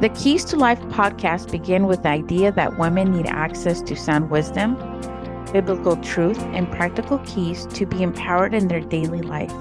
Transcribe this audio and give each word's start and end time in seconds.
The 0.00 0.10
Keys 0.10 0.44
to 0.44 0.56
Life 0.56 0.78
podcast 0.90 1.50
begin 1.50 1.88
with 1.88 2.04
the 2.04 2.10
idea 2.10 2.52
that 2.52 2.78
women 2.78 3.10
need 3.10 3.26
access 3.26 3.82
to 3.82 3.96
sound 3.96 4.30
wisdom, 4.30 4.76
biblical 5.52 5.96
truth, 5.96 6.38
and 6.38 6.70
practical 6.70 7.18
keys 7.26 7.66
to 7.72 7.84
be 7.84 8.04
empowered 8.04 8.54
in 8.54 8.68
their 8.68 8.80
daily 8.80 9.22
life. 9.22 9.52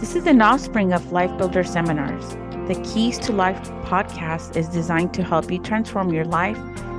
This 0.00 0.16
is 0.16 0.26
an 0.26 0.42
offspring 0.42 0.92
of 0.92 1.12
Life 1.12 1.38
Builder 1.38 1.62
seminars. 1.62 2.30
The 2.66 2.82
Keys 2.82 3.16
to 3.20 3.32
Life 3.32 3.62
podcast 3.84 4.56
is 4.56 4.66
designed 4.66 5.14
to 5.14 5.22
help 5.22 5.48
you 5.52 5.60
transform 5.60 6.12
your 6.12 6.24
life 6.24 6.58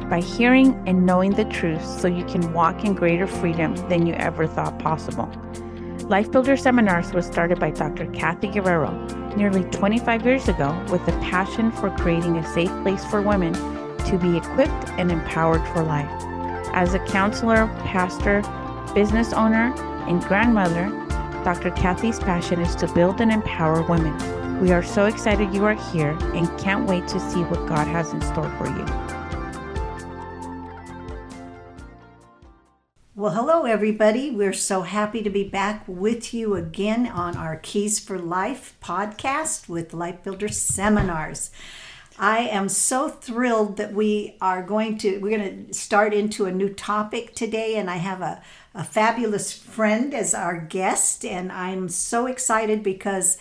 by 0.10 0.22
hearing 0.22 0.82
and 0.88 1.06
knowing 1.06 1.32
the 1.32 1.44
truth 1.44 1.86
so 1.86 2.08
you 2.08 2.24
can 2.24 2.54
walk 2.54 2.86
in 2.86 2.94
greater 2.94 3.28
freedom 3.28 3.76
than 3.90 4.08
you 4.08 4.14
ever 4.14 4.48
thought 4.48 4.80
possible. 4.80 5.30
Life 6.09 6.31
Builder 6.31 6.57
Seminars 6.57 7.13
was 7.13 7.25
started 7.25 7.59
by 7.59 7.71
Dr. 7.71 8.05
Cathy 8.07 8.47
Guerrero 8.47 8.91
nearly 9.38 9.63
25 9.65 10.25
years 10.25 10.47
ago 10.50 10.77
with 10.91 11.01
a 11.07 11.11
passion 11.20 11.71
for 11.71 11.89
creating 11.91 12.38
a 12.38 12.54
safe 12.54 12.71
place 12.83 13.05
for 13.05 13.21
women 13.21 13.54
to 13.54 14.18
be 14.21 14.36
equipped 14.36 14.89
and 14.97 15.11
empowered 15.11 15.65
for 15.69 15.83
life. 15.83 16.09
As 16.73 16.93
a 16.93 17.00
counselor, 17.06 17.68
pastor, 17.86 18.42
business 18.93 19.32
owner, 19.32 19.73
and 20.07 20.21
grandmother, 20.23 20.89
Dr. 21.43 21.71
Cathy's 21.71 22.20
passion 22.20 22.59
is 22.59 22.75
to 22.75 22.92
build 22.93 23.21
and 23.21 23.31
empower 23.31 23.81
women. 23.83 24.59
We 24.59 24.71
are 24.71 24.83
so 24.83 25.06
excited 25.06 25.54
you 25.54 25.65
are 25.65 25.92
here 25.92 26.18
and 26.33 26.59
can't 26.59 26.87
wait 26.87 27.07
to 27.09 27.20
see 27.20 27.43
what 27.43 27.68
God 27.68 27.87
has 27.87 28.11
in 28.11 28.21
store 28.21 28.50
for 28.57 28.68
you. 28.68 29.11
Well, 33.22 33.34
hello, 33.34 33.66
everybody. 33.66 34.31
We're 34.31 34.52
so 34.52 34.81
happy 34.81 35.22
to 35.22 35.30
be 35.30 35.44
back 35.44 35.84
with 35.86 36.34
you 36.34 36.56
again 36.56 37.06
on 37.06 37.38
our 37.38 37.56
Keys 37.56 38.00
for 38.00 38.17
Life 38.17 38.75
podcast 38.81 39.70
with 39.70 39.94
Life 39.94 40.23
Builder 40.23 40.48
Seminars. 40.48 41.52
I 42.17 42.39
am 42.39 42.67
so 42.67 43.09
thrilled 43.09 43.78
that 43.78 43.94
we 43.94 44.38
are 44.42 44.64
going 44.64 44.98
to 44.98 45.20
we're 45.20 45.38
going 45.38 45.68
to 45.68 45.72
start 45.72 46.16
into 46.16 46.45
a 46.45 46.52
new 46.52 46.70
topic 46.70 47.36
today 47.36 47.76
and 47.76 47.92
I 47.92 47.98
have 47.98 48.22
a, 48.22 48.42
a 48.73 48.84
fabulous 48.84 49.54
friend 49.54 50.16
as 50.16 50.34
our 50.34 50.58
guest 50.60 51.23
and 51.23 51.52
I'm 51.52 51.90
so 51.90 52.26
excited 52.26 52.82
because 52.82 53.38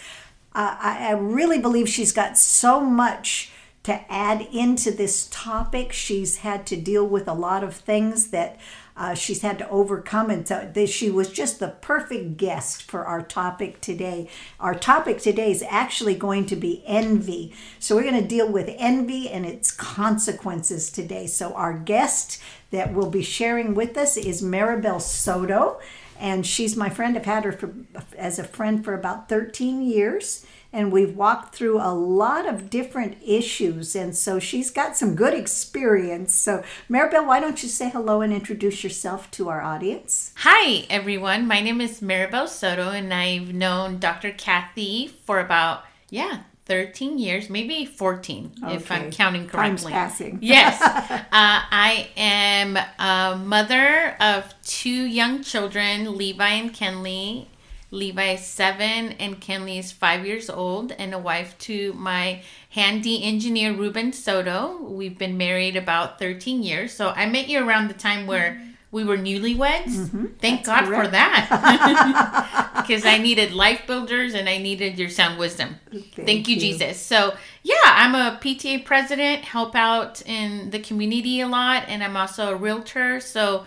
uh, 0.54 0.76
I, 0.78 1.06
I 1.08 1.12
really 1.12 1.58
believe 1.58 1.88
she's 1.88 2.12
got 2.12 2.36
so 2.36 2.82
much 2.82 3.50
to 3.91 4.12
add 4.12 4.42
into 4.52 4.91
this 4.91 5.28
topic. 5.30 5.92
She's 5.92 6.38
had 6.38 6.66
to 6.66 6.77
deal 6.77 7.06
with 7.06 7.28
a 7.28 7.34
lot 7.34 7.64
of 7.64 7.74
things 7.74 8.28
that 8.28 8.58
uh, 8.97 9.14
she's 9.14 9.42
had 9.42 9.58
to 9.58 9.69
overcome. 9.70 10.30
And 10.30 10.47
so 10.47 10.70
she 10.86 11.10
was 11.10 11.30
just 11.30 11.58
the 11.58 11.69
perfect 11.69 12.36
guest 12.36 12.82
for 12.82 13.05
our 13.06 13.22
topic 13.22 13.80
today. 13.80 14.28
Our 14.60 14.74
topic 14.74 15.20
today 15.20 15.50
is 15.50 15.64
actually 15.69 16.14
going 16.14 16.47
to 16.47 16.56
be 16.56 16.82
envy. 16.86 17.55
So 17.78 17.97
we're 17.97 18.02
going 18.02 18.20
to 18.20 18.28
deal 18.28 18.50
with 18.50 18.74
envy 18.77 19.28
and 19.30 19.47
its 19.47 19.70
consequences 19.70 20.91
today. 20.91 21.27
So 21.27 21.54
our 21.54 21.72
guest 21.72 22.42
that 22.70 22.92
will 22.92 23.10
be 23.10 23.22
sharing 23.22 23.75
with 23.75 23.97
us 23.97 24.16
is 24.16 24.42
Maribel 24.42 25.00
Soto. 25.00 25.80
And 26.19 26.47
she's 26.47 26.77
my 26.77 26.91
friend. 26.91 27.16
I've 27.16 27.25
had 27.25 27.44
her 27.44 27.52
for, 27.52 27.72
as 28.19 28.38
a 28.38 28.44
friend 28.44 28.84
for 28.84 28.92
about 28.92 29.30
13 29.30 29.80
years 29.80 30.44
and 30.72 30.92
we've 30.92 31.16
walked 31.16 31.54
through 31.54 31.80
a 31.80 31.92
lot 31.92 32.46
of 32.46 32.70
different 32.70 33.16
issues. 33.24 33.96
And 33.96 34.16
so 34.16 34.38
she's 34.38 34.70
got 34.70 34.96
some 34.96 35.14
good 35.14 35.34
experience. 35.34 36.34
So, 36.34 36.62
Maribel, 36.88 37.26
why 37.26 37.40
don't 37.40 37.62
you 37.62 37.68
say 37.68 37.90
hello 37.90 38.20
and 38.20 38.32
introduce 38.32 38.84
yourself 38.84 39.30
to 39.32 39.48
our 39.48 39.60
audience? 39.60 40.32
Hi, 40.38 40.86
everyone. 40.88 41.46
My 41.46 41.60
name 41.60 41.80
is 41.80 42.00
Maribel 42.00 42.48
Soto, 42.48 42.91
and 42.91 43.12
I've 43.12 43.52
known 43.52 43.98
Dr. 43.98 44.30
Cathy 44.30 45.08
for 45.24 45.41
about, 45.41 45.84
yeah, 46.08 46.42
13 46.66 47.18
years, 47.18 47.50
maybe 47.50 47.84
14, 47.84 48.52
okay. 48.62 48.76
if 48.76 48.92
I'm 48.92 49.10
counting 49.10 49.48
correctly. 49.48 49.58
Time's 49.58 49.84
passing. 49.84 50.38
yes. 50.42 50.80
Uh, 50.80 51.20
I 51.32 52.10
am 52.16 52.76
a 52.76 53.36
mother 53.36 54.16
of 54.20 54.54
two 54.62 54.88
young 54.88 55.42
children, 55.42 56.16
Levi 56.16 56.48
and 56.48 56.72
Kenley, 56.72 57.47
Levi 57.90 58.34
is 58.34 58.44
seven 58.44 59.12
and 59.18 59.40
Kenley 59.40 59.78
is 59.78 59.90
five 59.90 60.24
years 60.24 60.48
old, 60.48 60.92
and 60.92 61.12
a 61.12 61.18
wife 61.18 61.58
to 61.58 61.92
my 61.94 62.42
handy 62.70 63.22
engineer 63.24 63.72
Ruben 63.72 64.12
Soto. 64.12 64.78
We've 64.82 65.18
been 65.18 65.36
married 65.36 65.76
about 65.76 66.18
13 66.18 66.62
years. 66.62 66.92
So 66.92 67.08
I 67.08 67.26
met 67.26 67.48
you 67.48 67.66
around 67.66 67.88
the 67.88 67.94
time 67.94 68.26
where 68.26 68.62
we 68.92 69.04
were 69.04 69.16
newlyweds. 69.16 69.86
Mm-hmm. 69.86 70.26
Thank 70.40 70.64
That's 70.64 70.66
God 70.66 70.84
correct. 70.88 71.04
for 71.04 71.10
that. 71.12 72.70
because 72.86 73.04
I 73.04 73.18
needed 73.18 73.52
life 73.52 73.86
builders 73.86 74.34
and 74.34 74.48
I 74.48 74.58
needed 74.58 74.98
your 74.98 75.08
sound 75.08 75.38
wisdom. 75.38 75.76
Thank, 75.90 76.14
Thank 76.14 76.48
you, 76.48 76.54
you, 76.54 76.60
Jesus. 76.60 76.98
So, 76.98 77.34
yeah, 77.62 77.74
I'm 77.84 78.14
a 78.14 78.38
PTA 78.40 78.84
president, 78.84 79.44
help 79.44 79.76
out 79.76 80.22
in 80.26 80.70
the 80.70 80.80
community 80.80 81.40
a 81.40 81.46
lot, 81.46 81.84
and 81.88 82.02
I'm 82.02 82.16
also 82.16 82.52
a 82.52 82.56
realtor. 82.56 83.20
So, 83.20 83.66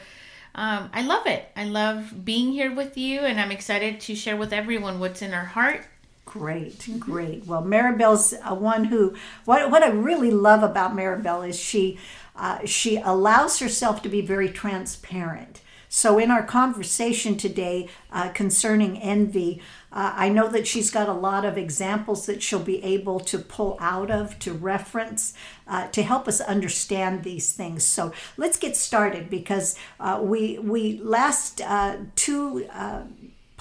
um, 0.55 0.89
I 0.93 1.01
love 1.01 1.25
it. 1.25 1.49
I 1.55 1.65
love 1.65 2.25
being 2.25 2.51
here 2.51 2.73
with 2.73 2.97
you, 2.97 3.21
and 3.21 3.39
I'm 3.39 3.51
excited 3.51 3.99
to 4.01 4.15
share 4.15 4.37
with 4.37 4.53
everyone 4.53 4.99
what's 4.99 5.21
in 5.21 5.33
our 5.33 5.45
heart. 5.45 5.85
Great, 6.25 6.87
great. 6.99 7.45
Well, 7.45 7.63
Maribel's 7.63 8.33
a 8.45 8.55
one 8.55 8.85
who 8.85 9.15
what 9.45 9.69
what 9.69 9.83
I 9.83 9.89
really 9.89 10.31
love 10.31 10.63
about 10.63 10.95
Maribel 10.95 11.47
is 11.47 11.59
she 11.59 11.99
uh, 12.35 12.65
she 12.65 12.97
allows 12.97 13.59
herself 13.59 14.01
to 14.03 14.09
be 14.09 14.21
very 14.21 14.49
transparent. 14.49 15.61
So, 15.89 16.17
in 16.17 16.31
our 16.31 16.41
conversation 16.41 17.37
today 17.37 17.87
uh, 18.11 18.29
concerning 18.29 18.97
envy, 18.97 19.61
uh, 19.93 20.13
I 20.15 20.29
know 20.29 20.47
that 20.49 20.67
she's 20.67 20.89
got 20.89 21.07
a 21.07 21.13
lot 21.13 21.45
of 21.45 21.57
examples 21.57 22.25
that 22.25 22.41
she'll 22.41 22.59
be 22.59 22.83
able 22.83 23.19
to 23.21 23.37
pull 23.37 23.77
out 23.79 24.09
of, 24.09 24.39
to 24.39 24.51
reference, 24.51 25.33
uh, 25.67 25.87
to 25.89 26.01
help 26.01 26.27
us 26.27 26.41
understand 26.41 27.23
these 27.23 27.51
things. 27.51 27.83
So, 27.83 28.11
let's 28.35 28.57
get 28.57 28.75
started 28.75 29.29
because 29.29 29.77
uh, 29.99 30.19
we 30.21 30.57
we 30.57 30.97
last 30.97 31.61
uh, 31.61 31.97
two 32.15 32.67
uh, 32.73 33.03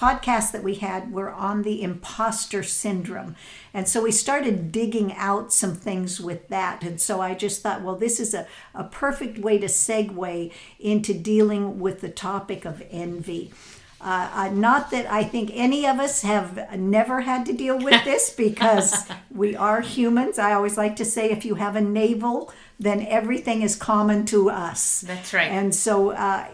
podcasts 0.03 0.51
that 0.51 0.63
we 0.63 0.75
had 0.75 1.13
were 1.13 1.31
on 1.31 1.61
the 1.61 1.81
imposter 1.81 2.63
syndrome. 2.63 3.35
And 3.73 3.87
so 3.87 4.01
we 4.01 4.11
started 4.11 4.71
digging 4.71 5.13
out 5.13 5.53
some 5.53 5.75
things 5.75 6.19
with 6.19 6.49
that. 6.49 6.83
And 6.83 6.99
so 6.99 7.21
I 7.21 7.35
just 7.35 7.61
thought, 7.61 7.83
well, 7.83 7.95
this 7.95 8.19
is 8.19 8.33
a, 8.33 8.45
a 8.73 8.83
perfect 8.83 9.37
way 9.37 9.57
to 9.59 9.67
segue 9.67 10.51
into 10.79 11.13
dealing 11.13 11.79
with 11.79 12.01
the 12.01 12.09
topic 12.09 12.65
of 12.65 12.83
envy. 12.89 13.53
Uh, 14.03 14.29
uh, 14.33 14.49
not 14.49 14.91
that 14.91 15.09
I 15.09 15.23
think 15.23 15.49
any 15.53 15.87
of 15.87 15.97
us 15.97 16.23
have 16.23 16.77
never 16.77 17.21
had 17.21 17.45
to 17.45 17.53
deal 17.53 17.77
with 17.77 18.03
this 18.05 18.29
because 18.29 19.07
we 19.31 19.55
are 19.55 19.79
humans. 19.79 20.37
I 20.37 20.51
always 20.51 20.77
like 20.77 20.97
to 20.97 21.05
say 21.05 21.31
if 21.31 21.45
you 21.45 21.55
have 21.55 21.77
a 21.77 21.81
navel, 21.81 22.51
then 22.77 23.05
everything 23.07 23.61
is 23.61 23.77
common 23.77 24.25
to 24.25 24.49
us. 24.49 25.01
That's 25.01 25.33
right. 25.33 25.49
And 25.49 25.73
so 25.73 26.09
uh, 26.11 26.47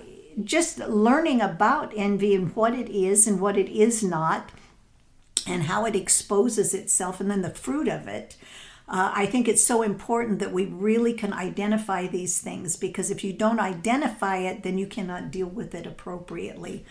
just 0.43 0.77
learning 0.77 1.41
about 1.41 1.91
envy 1.95 2.35
and 2.35 2.55
what 2.55 2.75
it 2.75 2.89
is 2.89 3.25
and 3.25 3.41
what 3.41 3.57
it 3.57 3.69
is 3.69 4.03
not, 4.03 4.51
and 5.47 5.63
how 5.63 5.85
it 5.85 5.95
exposes 5.95 6.75
itself, 6.75 7.19
and 7.19 7.31
then 7.31 7.41
the 7.41 7.49
fruit 7.49 7.87
of 7.87 8.07
it. 8.07 8.37
Uh, 8.87 9.11
I 9.13 9.25
think 9.27 9.47
it's 9.47 9.63
so 9.63 9.81
important 9.83 10.39
that 10.39 10.51
we 10.51 10.65
really 10.65 11.13
can 11.13 11.31
identify 11.31 12.07
these 12.07 12.39
things 12.39 12.75
because 12.75 13.11
if 13.11 13.23
you 13.23 13.33
don't 13.33 13.59
identify 13.59 14.37
it, 14.37 14.63
then 14.63 14.77
you 14.79 14.87
cannot 14.87 15.29
deal 15.31 15.47
with 15.47 15.75
it 15.75 15.85
appropriately. 15.85 16.85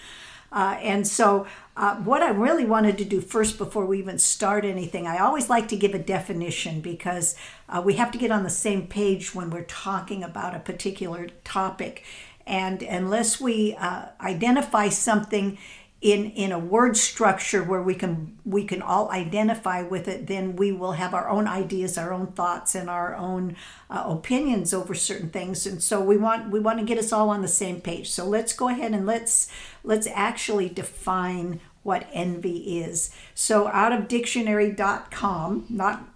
Uh, 0.50 0.78
and 0.80 1.06
so, 1.06 1.46
uh, 1.76 1.96
what 1.96 2.22
I 2.22 2.30
really 2.30 2.64
wanted 2.64 2.98
to 2.98 3.04
do 3.04 3.20
first 3.20 3.58
before 3.58 3.86
we 3.86 3.98
even 3.98 4.18
start 4.18 4.64
anything, 4.64 5.06
I 5.06 5.18
always 5.18 5.48
like 5.48 5.68
to 5.68 5.76
give 5.76 5.94
a 5.94 5.98
definition 5.98 6.80
because 6.80 7.36
uh, 7.68 7.82
we 7.84 7.94
have 7.94 8.10
to 8.12 8.18
get 8.18 8.30
on 8.30 8.42
the 8.42 8.50
same 8.50 8.86
page 8.86 9.34
when 9.34 9.50
we're 9.50 9.62
talking 9.62 10.24
about 10.24 10.56
a 10.56 10.60
particular 10.60 11.28
topic. 11.44 12.04
And 12.46 12.82
unless 12.82 13.40
we 13.40 13.74
uh, 13.74 14.06
identify 14.20 14.88
something 14.88 15.58
in 16.00 16.30
in 16.30 16.52
a 16.52 16.58
word 16.58 16.96
structure 16.96 17.62
where 17.62 17.82
we 17.82 17.94
can 17.94 18.38
we 18.44 18.64
can 18.64 18.80
all 18.80 19.10
identify 19.10 19.82
with 19.82 20.06
it 20.06 20.28
then 20.28 20.54
we 20.54 20.70
will 20.70 20.92
have 20.92 21.12
our 21.12 21.28
own 21.28 21.48
ideas 21.48 21.98
our 21.98 22.12
own 22.12 22.28
thoughts 22.28 22.76
and 22.76 22.88
our 22.88 23.16
own 23.16 23.56
uh, 23.90 24.04
opinions 24.06 24.74
over 24.74 24.94
certain 24.94 25.30
things. 25.30 25.66
And 25.66 25.82
so 25.82 26.00
we 26.00 26.16
want 26.16 26.50
we 26.50 26.60
want 26.60 26.78
to 26.78 26.84
get 26.84 26.98
us 26.98 27.12
all 27.12 27.30
on 27.30 27.42
the 27.42 27.48
same 27.48 27.80
page. 27.80 28.10
So 28.10 28.26
let's 28.26 28.52
go 28.52 28.68
ahead 28.68 28.92
and 28.92 29.06
let's 29.06 29.50
let's 29.84 30.06
actually 30.08 30.68
define 30.68 31.60
what 31.82 32.06
envy 32.12 32.80
is. 32.80 33.10
So 33.34 33.68
out 33.68 33.92
of 33.92 34.08
dictionary.com 34.08 35.66
not 35.68 36.08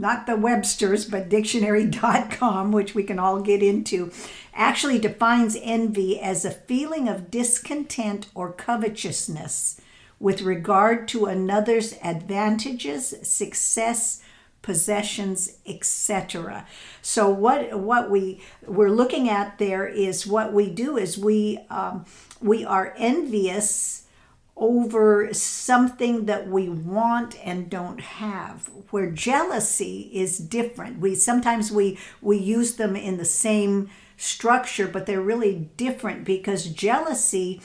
not 0.00 0.26
the 0.26 0.34
Webster's, 0.36 1.04
but 1.04 1.28
dictionary.com, 1.28 2.72
which 2.72 2.94
we 2.94 3.02
can 3.02 3.18
all 3.18 3.40
get 3.42 3.62
into, 3.62 4.10
actually 4.54 4.98
defines 4.98 5.56
envy 5.60 6.18
as 6.18 6.44
a 6.44 6.50
feeling 6.50 7.06
of 7.06 7.30
discontent 7.30 8.28
or 8.34 8.50
covetousness 8.50 9.78
with 10.18 10.40
regard 10.40 11.06
to 11.08 11.26
another's 11.26 11.94
advantages, 12.02 13.14
success, 13.22 14.22
possessions, 14.62 15.58
etc. 15.66 16.66
So 17.02 17.28
what 17.28 17.78
what 17.78 18.10
we 18.10 18.42
we're 18.66 18.90
looking 18.90 19.28
at 19.28 19.58
there 19.58 19.86
is 19.86 20.26
what 20.26 20.52
we 20.52 20.70
do 20.70 20.96
is 20.96 21.18
we 21.18 21.58
um, 21.70 22.06
we 22.40 22.64
are 22.64 22.94
envious 22.96 24.06
over 24.60 25.32
something 25.32 26.26
that 26.26 26.46
we 26.46 26.68
want 26.68 27.36
and 27.44 27.68
don't 27.68 28.00
have 28.00 28.70
where 28.90 29.10
jealousy 29.10 30.10
is 30.12 30.38
different 30.38 31.00
we 31.00 31.14
sometimes 31.14 31.72
we 31.72 31.98
we 32.20 32.36
use 32.36 32.74
them 32.74 32.94
in 32.94 33.16
the 33.16 33.24
same 33.24 33.90
structure 34.16 34.86
but 34.86 35.06
they're 35.06 35.20
really 35.20 35.70
different 35.76 36.24
because 36.24 36.66
jealousy 36.66 37.60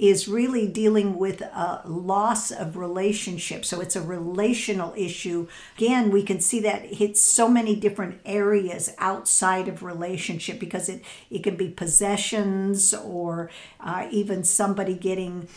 is 0.00 0.26
really 0.26 0.66
dealing 0.66 1.18
with 1.18 1.42
a 1.42 1.82
loss 1.84 2.50
of 2.50 2.74
relationship. 2.78 3.66
So 3.66 3.82
it's 3.82 3.96
a 3.96 4.00
relational 4.00 4.94
issue. 4.96 5.46
Again, 5.76 6.10
we 6.10 6.22
can 6.22 6.40
see 6.40 6.58
that 6.60 6.86
hits 6.86 7.20
so 7.20 7.48
many 7.48 7.76
different 7.76 8.18
areas 8.24 8.94
outside 8.96 9.68
of 9.68 9.82
relationship 9.82 10.58
because 10.58 10.88
it, 10.88 11.04
it 11.30 11.42
can 11.42 11.56
be 11.56 11.68
possessions 11.68 12.94
or 12.94 13.50
uh, 13.78 14.08
even 14.10 14.42
somebody 14.42 14.94
getting. 14.94 15.48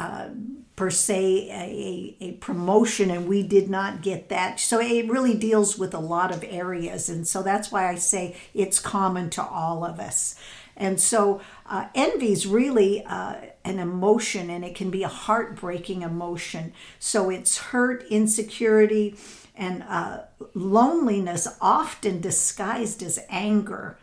Uh, 0.00 0.30
per 0.76 0.88
se 0.88 1.50
a, 1.50 2.16
a, 2.24 2.32
promotion 2.40 3.10
and 3.10 3.28
we 3.28 3.42
did 3.42 3.68
not 3.68 4.00
get 4.00 4.30
that. 4.30 4.58
So 4.58 4.80
it 4.80 5.10
really 5.10 5.36
deals 5.36 5.76
with 5.76 5.92
a 5.92 5.98
lot 5.98 6.32
of 6.32 6.42
areas 6.42 7.10
and 7.10 7.28
so 7.28 7.42
that's 7.42 7.70
why 7.70 7.86
i 7.86 7.96
say 7.96 8.34
it's 8.54 8.78
common 8.78 9.28
to 9.30 9.42
all 9.42 9.84
of 9.84 10.00
us. 10.00 10.36
And 10.78 10.98
so 10.98 11.42
uh, 11.66 11.88
envy 11.94 12.32
is 12.32 12.46
really 12.46 13.04
uh, 13.04 13.34
an 13.62 13.78
emotion 13.78 14.48
and 14.48 14.64
it 14.64 14.74
can 14.74 14.90
be 14.90 15.02
a 15.02 15.08
heartbreaking 15.08 16.00
emotion. 16.00 16.72
So 16.98 17.28
it's 17.28 17.58
hurt, 17.58 18.02
insecurity, 18.08 19.16
and 19.54 19.82
uh, 19.82 20.20
loneliness, 20.54 21.46
often 21.60 22.22
disguised 22.22 23.02
as 23.02 23.18
anger, 23.28 23.98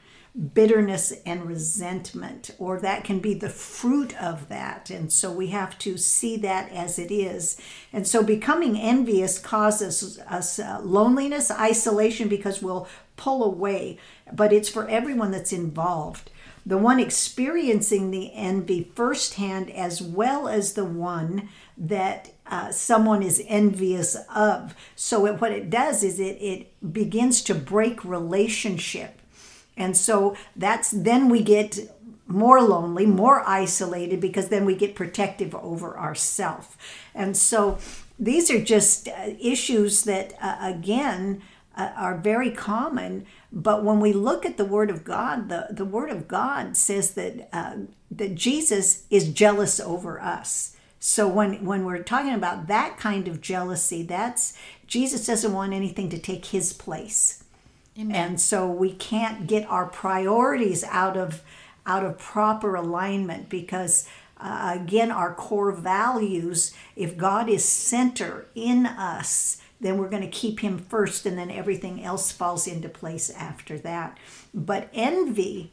bitterness, 0.54 1.14
and 1.26 1.48
resentment, 1.48 2.52
or 2.60 2.80
that 2.80 3.04
can 3.04 3.20
be 3.20 3.34
the 3.34 3.50
fruit 3.50 4.16
of 4.22 4.50
that. 4.50 4.90
And 4.90 5.12
so 5.12 5.32
we 5.32 5.48
have 5.48 5.78
to 5.80 5.98
see 5.98 6.38
that 6.38 6.72
as 6.72 7.00
it 7.00 7.12
is. 7.12 7.60
And 7.92 8.08
so 8.08 8.22
becoming 8.22 8.78
envious 8.78 9.40
causes 9.40 10.20
us 10.30 10.60
uh, 10.60 10.80
loneliness, 10.84 11.50
isolation, 11.50 12.28
because 12.28 12.62
we'll 12.62 12.88
pull 13.16 13.44
away. 13.44 13.98
But 14.32 14.54
it's 14.54 14.70
for 14.70 14.88
everyone 14.88 15.32
that's 15.32 15.54
involved 15.54 16.30
the 16.68 16.78
one 16.78 17.00
experiencing 17.00 18.12
the 18.12 18.34
envy 18.34 18.92
firsthand, 18.94 19.72
as 19.72 20.02
well 20.02 20.50
as 20.50 20.74
the 20.74 20.84
one 20.84 21.48
that 21.78 22.34
uh, 22.46 22.74
someone 22.74 23.24
is 23.24 23.42
envious 23.48 24.18
of. 24.36 24.76
So, 24.94 25.26
it, 25.28 25.40
what 25.40 25.54
it 25.54 25.70
does 25.70 26.04
is 26.04 26.20
it, 26.20 26.38
it 26.42 26.94
begins 26.94 27.42
to 27.44 27.56
break 27.56 28.04
relationship. 28.04 29.17
And 29.78 29.96
so 29.96 30.36
that's 30.56 30.92
then 30.92 31.30
we 31.30 31.44
get 31.44 31.78
more 32.28 32.62
lonely, 32.62 33.06
more 33.06 33.48
isolated, 33.48 34.20
because 34.20 34.50
then 34.50 34.66
we 34.66 34.76
get 34.76 34.96
protective 34.96 35.56
over 35.56 35.98
ourself. 35.98 36.78
And 37.16 37.38
so 37.38 37.78
these 38.20 38.52
are 38.52 38.62
just 38.62 39.08
uh, 39.08 39.30
issues 39.40 40.04
that, 40.04 40.34
uh, 40.42 40.58
again, 40.60 41.42
uh, 41.78 41.92
are 41.96 42.18
very 42.18 42.52
common. 42.52 43.26
But 43.52 43.84
when 43.84 44.00
we 44.00 44.12
look 44.12 44.46
at 44.46 44.58
the 44.58 44.66
Word 44.66 44.90
of 44.90 45.04
God, 45.04 45.48
the, 45.48 45.68
the 45.70 45.86
Word 45.86 46.10
of 46.10 46.28
God 46.28 46.76
says 46.76 47.12
that 47.12 47.48
uh, 47.54 47.76
that 48.10 48.36
Jesus 48.36 49.04
is 49.10 49.30
jealous 49.30 49.80
over 49.80 50.22
us. 50.22 50.76
So 51.00 51.28
when 51.28 51.64
when 51.64 51.86
we're 51.86 52.04
talking 52.04 52.34
about 52.34 52.68
that 52.68 52.98
kind 52.98 53.28
of 53.28 53.42
jealousy, 53.42 54.04
that's 54.04 54.58
Jesus 54.88 55.28
doesn't 55.28 55.54
want 55.54 55.74
anything 55.74 56.10
to 56.10 56.18
take 56.18 56.46
His 56.46 56.74
place, 56.74 57.44
Amen. 57.98 58.16
and 58.16 58.42
so 58.42 58.70
we 58.70 58.92
can't 58.94 59.48
get 59.48 59.68
our 59.70 59.86
priorities 59.88 60.84
out 60.86 61.18
of 61.18 61.42
out 61.86 62.06
of 62.06 62.18
proper 62.18 62.76
alignment 62.76 63.50
because. 63.50 64.08
Uh, 64.40 64.78
again, 64.80 65.10
our 65.10 65.34
core 65.34 65.72
values, 65.72 66.72
if 66.96 67.18
God 67.18 67.50
is 67.50 67.66
center 67.66 68.46
in 68.54 68.86
us, 68.86 69.60
then 69.80 69.98
we're 69.98 70.10
going 70.10 70.24
to 70.24 70.28
keep 70.28 70.60
him 70.60 70.78
first 70.78 71.26
and 71.26 71.38
then 71.38 71.52
everything 71.52 72.04
else 72.04 72.32
falls 72.32 72.68
into 72.68 72.90
place 72.90 73.30
after 73.30 73.78
that 73.80 74.18
but 74.54 74.90
envy 74.94 75.72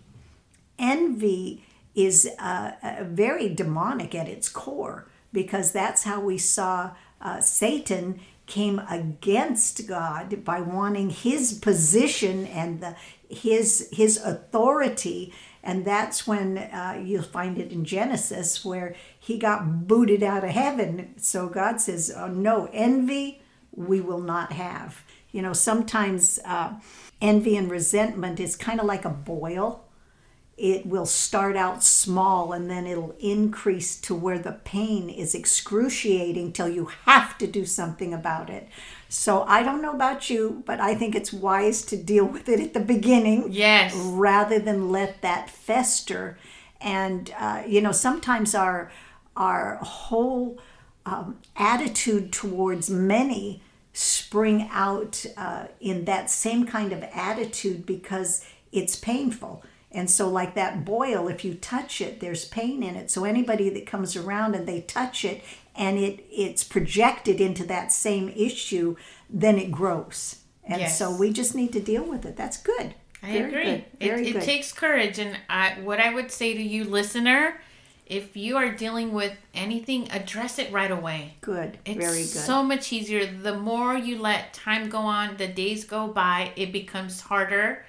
envy 0.79 1.65
is 1.95 2.29
uh, 2.39 2.73
uh, 2.83 3.05
very 3.05 3.49
demonic 3.49 4.15
at 4.15 4.29
its 4.29 4.49
core 4.49 5.07
because 5.33 5.73
that's 5.73 6.05
how 6.05 6.21
we 6.21 6.37
saw 6.37 6.91
uh, 7.21 7.41
satan 7.41 8.21
came 8.47 8.79
against 8.91 9.87
god 9.87 10.45
by 10.45 10.61
wanting 10.61 11.11
his 11.11 11.55
position 11.55 12.47
and 12.47 12.81
the, 12.81 12.95
his 13.29 13.89
his 13.93 14.17
authority 14.19 15.33
and 15.63 15.87
that's 15.87 16.27
when 16.27 16.59
uh, 16.59 17.01
you'll 17.03 17.23
find 17.23 17.59
it 17.59 17.73
in 17.73 17.85
genesis 17.85 18.65
where 18.65 18.95
he 19.19 19.39
got 19.39 19.87
booted 19.87 20.23
out 20.23 20.45
of 20.45 20.51
heaven 20.51 21.15
so 21.17 21.49
god 21.49 21.81
says 21.81 22.13
oh 22.15 22.29
no 22.29 22.69
envy 22.73 23.41
we 23.77 24.01
will 24.01 24.21
not 24.21 24.53
have. 24.53 25.03
You 25.33 25.43
know, 25.43 25.53
sometimes 25.53 26.39
uh, 26.45 26.75
envy 27.21 27.57
and 27.57 27.71
resentment 27.71 28.41
is 28.41 28.57
kind 28.57 28.81
of 28.81 28.87
like 28.87 29.05
a 29.05 29.11
boil. 29.11 29.85
It 30.57 30.87
will 30.87 31.07
start 31.07 31.57
out 31.57 31.83
small 31.83 32.53
and 32.53 32.71
then 32.71 32.87
it'll 32.87 33.17
increase 33.19 33.97
to 34.03 34.15
where 34.15 34.39
the 34.39 34.53
pain 34.53 35.11
is 35.11 35.35
excruciating 35.35 36.53
till 36.53 36.69
you 36.69 36.87
have 37.07 37.37
to 37.39 37.47
do 37.47 37.67
something 37.67 38.15
about 38.15 38.51
it. 38.51 38.69
So 39.09 39.43
I 39.43 39.63
don't 39.63 39.83
know 39.83 39.93
about 39.93 40.31
you, 40.31 40.63
but 40.65 40.81
I 40.81 40.95
think 40.95 41.15
it's 41.15 41.33
wise 41.33 41.83
to 41.87 41.97
deal 41.97 42.25
with 42.25 42.49
it 42.49 42.61
at 42.61 42.75
the 42.75 42.81
beginning. 42.81 43.49
Yes. 43.51 43.95
Rather 43.95 44.59
than 44.59 44.91
let 44.91 45.23
that 45.23 45.51
fester. 45.51 46.39
And, 46.81 47.33
uh, 47.39 47.63
you 47.67 47.81
know, 47.81 47.93
sometimes 47.93 48.55
our, 48.55 48.93
our 49.37 49.77
whole 49.77 50.59
um, 51.07 51.39
attitude 51.57 52.33
towards 52.33 52.89
many 52.91 53.63
spring 53.93 54.69
out 54.73 55.25
uh, 55.37 55.67
in 55.81 56.05
that 56.05 56.29
same 56.31 56.67
kind 56.67 56.93
of 56.93 57.03
attitude 57.13 57.87
because 57.87 58.45
it's 58.73 58.97
painful. 58.97 59.63
And 59.95 60.11
so, 60.11 60.29
like 60.29 60.55
that 60.57 60.85
boil, 60.85 61.29
if 61.29 61.45
you 61.45 61.55
touch 61.55 62.01
it, 62.01 62.19
there's 62.19 62.45
pain 62.45 62.83
in 62.83 62.97
it. 62.97 63.11
So, 63.11 63.25
anybody 63.25 63.71
that 63.71 63.87
comes 63.87 64.17
around 64.17 64.57
and 64.57 64.67
they 64.67 64.81
touch 64.81 65.25
it 65.25 65.43
and 65.77 65.99
it, 65.99 66.25
it's 66.31 66.65
projected 66.65 67.41
into 67.41 67.65
that 67.67 67.93
same 67.93 68.29
issue, 68.31 68.97
then 69.31 69.57
it 69.57 69.71
grows. 69.71 70.41
And 70.65 70.81
yes. 70.81 70.99
so, 70.99 71.17
we 71.17 71.33
just 71.33 71.55
need 71.55 71.73
to 71.75 71.81
deal 71.81 72.05
with 72.05 72.27
it. 72.27 72.37
That's 72.37 72.57
good. 72.57 72.95
I 73.23 73.33
Very 73.33 73.49
agree. 73.49 73.65
Good. 73.65 73.85
Very 74.01 74.29
it, 74.29 74.33
good. 74.33 74.43
it 74.43 74.45
takes 74.45 74.73
courage. 74.73 75.19
And 75.21 75.39
I, 75.49 75.79
what 75.81 76.01
I 76.01 76.13
would 76.13 76.33
say 76.33 76.55
to 76.55 76.63
you, 76.63 76.85
listener, 76.85 77.61
if 78.07 78.37
you 78.37 78.57
are 78.57 78.71
dealing 78.71 79.13
with 79.13 79.33
anything, 79.55 80.11
address 80.11 80.59
it 80.59 80.71
right 80.73 80.91
away. 80.91 81.35
Good. 81.41 81.79
It's 81.85 81.97
Very 81.97 82.19
good. 82.19 82.27
so 82.27 82.63
much 82.63 82.93
easier. 82.93 83.27
The 83.27 83.57
more 83.57 83.97
you 83.97 84.19
let 84.19 84.53
time 84.53 84.89
go 84.89 84.99
on, 84.99 85.37
the 85.37 85.49
days 85.49 85.85
go 85.85 86.09
by, 86.09 86.53
it 86.57 86.73
becomes 86.73 87.21
harder. 87.21 87.87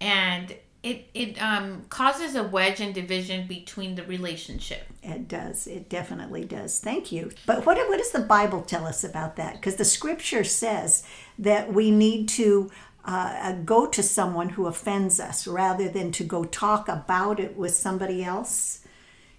And 0.00 0.54
it, 0.82 1.08
it 1.14 1.40
um, 1.42 1.84
causes 1.88 2.34
a 2.34 2.42
wedge 2.42 2.80
and 2.80 2.94
division 2.94 3.46
between 3.46 3.94
the 3.94 4.02
relationship. 4.02 4.86
It 5.02 5.28
does. 5.28 5.66
It 5.66 5.88
definitely 5.88 6.44
does. 6.44 6.80
Thank 6.80 7.12
you. 7.12 7.32
But 7.46 7.64
what, 7.64 7.76
what 7.88 7.98
does 7.98 8.10
the 8.10 8.20
Bible 8.20 8.62
tell 8.62 8.86
us 8.86 9.04
about 9.04 9.36
that? 9.36 9.54
Because 9.54 9.76
the 9.76 9.84
scripture 9.84 10.44
says 10.44 11.04
that 11.38 11.72
we 11.72 11.90
need 11.90 12.28
to 12.30 12.70
uh, 13.04 13.52
go 13.64 13.86
to 13.86 14.02
someone 14.02 14.50
who 14.50 14.66
offends 14.66 15.18
us 15.20 15.46
rather 15.46 15.88
than 15.88 16.12
to 16.12 16.24
go 16.24 16.44
talk 16.44 16.88
about 16.88 17.40
it 17.40 17.56
with 17.56 17.74
somebody 17.74 18.22
else 18.24 18.82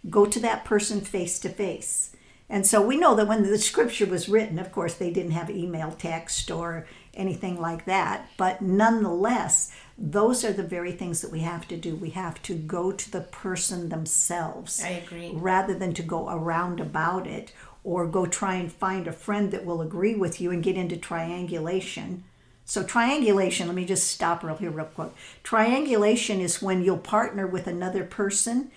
go 0.09 0.25
to 0.25 0.39
that 0.41 0.65
person 0.65 1.01
face 1.01 1.39
to 1.39 1.50
face. 1.50 2.15
And 2.50 2.67
so 2.67 2.81
we 2.81 2.97
know 2.97 3.15
that 3.15 3.27
when 3.27 3.43
the 3.43 3.57
scripture 3.57 4.05
was 4.05 4.29
written, 4.29 4.59
of 4.59 4.71
course, 4.71 4.95
they 4.95 5.12
didn't 5.12 5.31
have 5.31 5.50
email, 5.50 5.91
text, 5.91 6.51
or 6.51 6.85
anything 7.13 7.59
like 7.59 7.85
that. 7.85 8.27
But 8.38 8.62
nonetheless, 8.62 9.73
those 9.97 10.43
are 10.43 10.53
the 10.53 10.63
very 10.63 10.91
things 10.91 11.21
that 11.21 11.31
we 11.31 11.41
have 11.41 11.67
to 11.67 11.77
do. 11.77 11.95
We 11.95 12.12
have 12.12 12.41
to 12.43 12.55
go 12.55 12.91
to 12.91 13.12
the 13.12 13.21
person 13.21 13.89
themselves. 13.89 14.83
I 14.83 14.89
agree. 14.89 15.31
Rather 15.33 15.73
than 15.73 15.93
to 15.95 16.03
go 16.03 16.29
around 16.29 16.79
about 16.79 17.27
it 17.27 17.51
or 17.83 18.07
go 18.07 18.25
try 18.25 18.55
and 18.55 18.71
find 18.71 19.07
a 19.07 19.12
friend 19.12 19.51
that 19.51 19.65
will 19.65 19.81
agree 19.81 20.15
with 20.15 20.41
you 20.41 20.51
and 20.51 20.63
get 20.63 20.77
into 20.77 20.97
triangulation. 20.97 22.23
So, 22.65 22.81
triangulation, 22.81 23.67
let 23.67 23.75
me 23.75 23.83
just 23.83 24.07
stop 24.07 24.41
real 24.41 24.55
here, 24.55 24.71
real 24.71 24.85
quick. 24.85 25.09
Triangulation 25.43 26.39
is 26.39 26.62
when 26.62 26.81
you'll 26.81 26.97
partner 26.97 27.45
with 27.45 27.67
another 27.67 28.05
person 28.05 28.71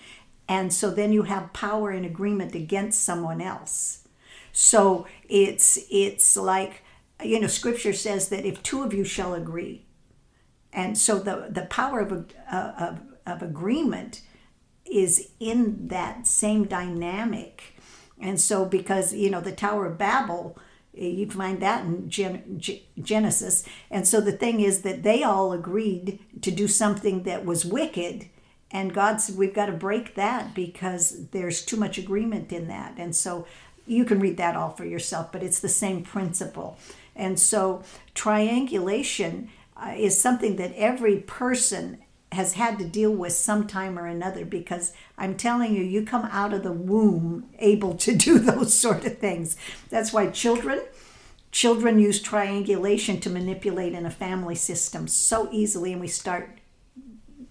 and 0.47 0.73
so 0.73 0.89
then 0.89 1.11
you 1.11 1.23
have 1.23 1.53
power 1.53 1.91
and 1.91 2.05
agreement 2.05 2.55
against 2.55 3.03
someone 3.03 3.41
else 3.41 4.07
so 4.51 5.05
it's 5.29 5.79
it's 5.89 6.37
like 6.37 6.83
you 7.23 7.39
know 7.39 7.47
scripture 7.47 7.93
says 7.93 8.29
that 8.29 8.45
if 8.45 8.61
two 8.63 8.83
of 8.83 8.93
you 8.93 9.03
shall 9.03 9.33
agree 9.33 9.83
and 10.73 10.97
so 10.97 11.19
the 11.19 11.47
the 11.49 11.65
power 11.69 11.99
of 11.99 12.33
uh, 12.51 12.71
of, 12.77 12.99
of 13.25 13.41
agreement 13.41 14.21
is 14.85 15.29
in 15.39 15.87
that 15.87 16.25
same 16.25 16.65
dynamic 16.65 17.75
and 18.19 18.39
so 18.39 18.65
because 18.65 19.13
you 19.13 19.29
know 19.29 19.41
the 19.41 19.51
tower 19.51 19.85
of 19.85 19.97
babel 19.97 20.57
you 20.93 21.29
find 21.29 21.61
that 21.61 21.85
in 21.85 22.09
Gen- 22.09 22.59
genesis 22.99 23.63
and 23.91 24.07
so 24.07 24.21
the 24.21 24.31
thing 24.31 24.61
is 24.61 24.81
that 24.81 25.03
they 25.03 25.23
all 25.23 25.51
agreed 25.51 26.19
to 26.41 26.51
do 26.51 26.67
something 26.67 27.23
that 27.23 27.45
was 27.45 27.65
wicked 27.65 28.29
and 28.71 28.93
God 28.93 29.21
said, 29.21 29.37
we've 29.37 29.53
got 29.53 29.67
to 29.67 29.71
break 29.71 30.15
that 30.15 30.53
because 30.53 31.27
there's 31.29 31.63
too 31.63 31.77
much 31.77 31.97
agreement 31.97 32.51
in 32.51 32.67
that. 32.67 32.95
And 32.97 33.15
so 33.15 33.47
you 33.85 34.03
can 34.03 34.19
read 34.19 34.37
that 34.37 34.55
all 34.55 34.71
for 34.71 34.85
yourself, 34.85 35.31
but 35.31 35.43
it's 35.43 35.59
the 35.59 35.69
same 35.69 36.03
principle. 36.03 36.77
And 37.15 37.39
so 37.39 37.83
triangulation 38.13 39.49
uh, 39.81 39.93
is 39.95 40.19
something 40.19 40.55
that 40.57 40.73
every 40.75 41.17
person 41.17 41.99
has 42.31 42.53
had 42.53 42.77
to 42.77 42.85
deal 42.85 43.11
with 43.11 43.31
sometime 43.31 43.97
or 43.97 44.05
another 44.05 44.43
because 44.43 44.91
I'm 45.17 45.35
telling 45.37 45.73
you, 45.73 45.83
you 45.83 46.03
come 46.03 46.25
out 46.25 46.53
of 46.53 46.63
the 46.63 46.73
womb 46.73 47.49
able 47.59 47.95
to 47.95 48.15
do 48.15 48.39
those 48.39 48.73
sort 48.73 49.05
of 49.05 49.17
things. 49.17 49.55
That's 49.89 50.11
why 50.11 50.27
children 50.27 50.81
children 51.49 51.97
use 51.97 52.21
triangulation 52.21 53.19
to 53.21 53.29
manipulate 53.29 53.93
in 53.93 54.05
a 54.05 54.11
family 54.11 54.53
system 54.53 55.07
so 55.07 55.47
easily 55.51 55.93
and 55.93 56.01
we 56.01 56.07
start 56.07 56.59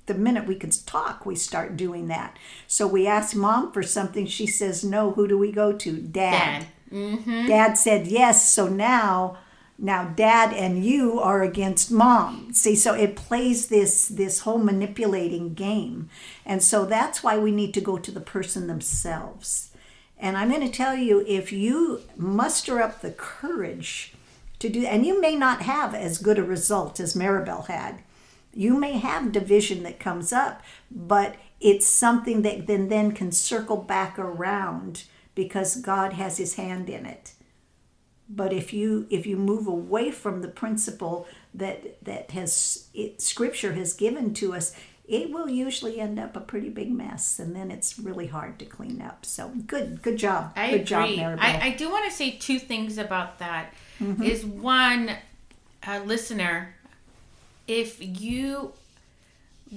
the 0.05 0.15
minute 0.15 0.47
we 0.47 0.55
can 0.55 0.71
talk 0.71 1.25
we 1.25 1.35
start 1.35 1.77
doing 1.79 2.07
that 2.07 2.37
so 2.67 2.87
we 2.87 3.07
ask 3.07 3.35
mom 3.35 3.73
for 3.73 3.83
something 3.83 4.27
she 4.27 4.47
says 4.47 4.85
no 4.85 5.13
who 5.13 5.27
do 5.27 5.39
we 5.39 5.51
go 5.51 5.73
to 5.73 5.97
dad 5.97 6.61
Dad. 6.61 6.67
Mm-hmm. 6.93 7.47
dad 7.49 7.75
said 7.79 8.07
yes 8.07 8.49
so 8.53 8.69
now 8.69 9.39
now 9.79 10.05
dad 10.17 10.53
and 10.53 10.85
you 10.85 11.21
are 11.21 11.43
against 11.43 11.91
mom. 11.91 12.53
See 12.53 12.75
so 12.75 12.95
it 12.95 13.17
plays 13.17 13.69
this 13.69 14.09
this 14.09 14.41
whole 14.41 14.59
manipulating 14.59 15.55
game. 15.55 16.09
And 16.45 16.63
so 16.63 16.85
that's 16.85 17.23
why 17.23 17.37
we 17.39 17.51
need 17.51 17.75
to 17.75 17.81
go 17.81 17.99
to 17.99 18.11
the 18.11 18.21
person 18.21 18.67
themselves. 18.67 19.71
And 20.19 20.37
i'm 20.37 20.49
going 20.49 20.63
to 20.63 20.71
tell 20.71 20.95
you 20.97 21.25
if 21.27 21.53
you 21.53 22.01
muster 22.17 22.81
up 22.81 23.01
the 23.01 23.11
courage 23.11 24.15
to 24.59 24.69
do 24.69 24.87
and 24.87 25.05
you 25.05 25.21
may 25.21 25.37
not 25.37 25.63
have 25.63 25.95
as 25.95 26.19
good 26.19 26.39
a 26.39 26.45
result 26.45 26.99
as 27.01 27.15
maribel 27.15 27.67
had. 27.67 28.03
You 28.55 28.79
may 28.79 28.93
have 28.93 29.33
division 29.33 29.83
that 29.83 30.01
comes 30.01 30.33
up 30.33 30.63
but 30.91 31.37
it's 31.61 31.87
something 31.87 32.43
that 32.43 32.67
then 32.67 32.89
then 32.89 33.13
can 33.13 33.33
circle 33.33 33.77
back 33.77 34.19
around 34.19 35.05
because 35.35 35.77
god 35.77 36.15
has 36.15 36.39
his 36.39 36.55
hand 36.55 36.89
in 36.89 37.05
it 37.07 37.33
but 38.29 38.53
if 38.53 38.73
you 38.73 39.07
if 39.11 39.27
you 39.27 39.37
move 39.37 39.67
away 39.67 40.11
from 40.11 40.43
the 40.43 40.49
principle 40.49 41.27
that 41.55 42.03
that 42.05 42.31
has 42.33 42.89
it, 42.95 43.21
scripture 43.21 43.73
has 43.73 43.93
given 43.93 44.35
to 44.35 44.55
us 44.55 44.75
it 45.09 45.31
will 45.31 45.49
usually 45.49 46.01
end 46.01 46.19
up 46.19 46.35
a 46.35 46.41
pretty 46.41 46.69
big 46.69 46.91
mess 46.91 47.39
and 47.39 47.55
then 47.55 47.71
it's 47.71 47.99
really 47.99 48.27
hard 48.27 48.59
to 48.59 48.65
clean 48.65 49.01
up 49.01 49.25
so 49.25 49.49
good 49.67 50.03
good 50.03 50.17
job 50.17 50.53
I 50.57 50.73
good 50.73 50.93
agree. 50.93 51.17
job. 51.17 51.39
I, 51.41 51.69
I 51.69 51.71
do 51.77 51.91
want 51.91 52.05
to 52.07 52.11
say 52.11 52.33
two 52.33 52.59
things 52.59 52.99
about 52.99 53.39
that. 53.39 53.73
Mm-hmm. 54.01 54.23
Is 54.25 54.45
one, 54.45 55.11
uh, 55.87 56.01
listener, 56.05 56.75
if 57.67 57.99
you 58.01 58.73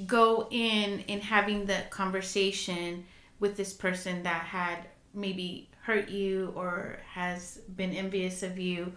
go 0.05 0.47
in 0.51 0.99
in 1.07 1.21
having 1.21 1.65
the 1.65 1.83
conversation 1.89 3.05
with 3.39 3.55
this 3.55 3.73
person 3.73 4.23
that 4.23 4.43
had 4.43 4.79
maybe 5.13 5.69
hurt 5.83 6.09
you 6.09 6.53
or 6.55 6.99
has 7.13 7.59
been 7.75 7.91
envious 7.91 8.43
of 8.43 8.59
you, 8.59 8.93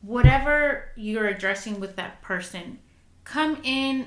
whatever 0.00 0.90
you're 0.96 1.28
addressing 1.28 1.80
with 1.80 1.96
that 1.96 2.22
person, 2.22 2.78
come 3.24 3.58
in 3.64 4.06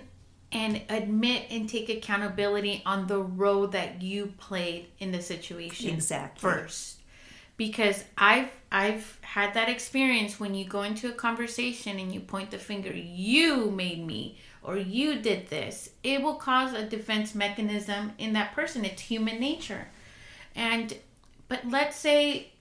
and 0.52 0.82
admit 0.90 1.44
and 1.50 1.68
take 1.68 1.90
accountability 1.90 2.82
on 2.86 3.08
the 3.08 3.20
role 3.20 3.68
that 3.68 4.02
you 4.02 4.34
played 4.38 4.88
in 5.00 5.12
the 5.12 5.22
situation 5.22 5.90
Exactly. 5.90 6.50
first. 6.50 7.00
Because 7.58 8.04
i've 8.18 8.50
i've 8.72 9.18
had 9.22 9.54
that 9.54 9.70
experience 9.70 10.40
when 10.40 10.54
you 10.54 10.66
go 10.66 10.84
into 10.84 11.10
a 11.10 11.14
conversation 11.14 11.98
and 12.00 12.14
you 12.14 12.20
point 12.20 12.52
the 12.52 12.58
finger 12.58 12.92
you 12.94 13.72
made 13.72 14.06
me 14.06 14.38
or 14.66 14.78
you 14.78 15.20
did 15.20 15.50
this. 15.50 15.92
It 16.04 16.22
will 16.22 16.36
cause 16.36 16.74
a 16.74 16.84
defense 16.84 17.36
mechanism 17.36 18.14
in 18.18 18.34
that 18.34 18.54
person. 18.54 18.84
It's 18.84 19.02
human 19.04 19.40
nature. 19.40 19.88
And 20.56 20.94
but 21.48 21.68
let's 21.68 21.96
say 21.96 22.52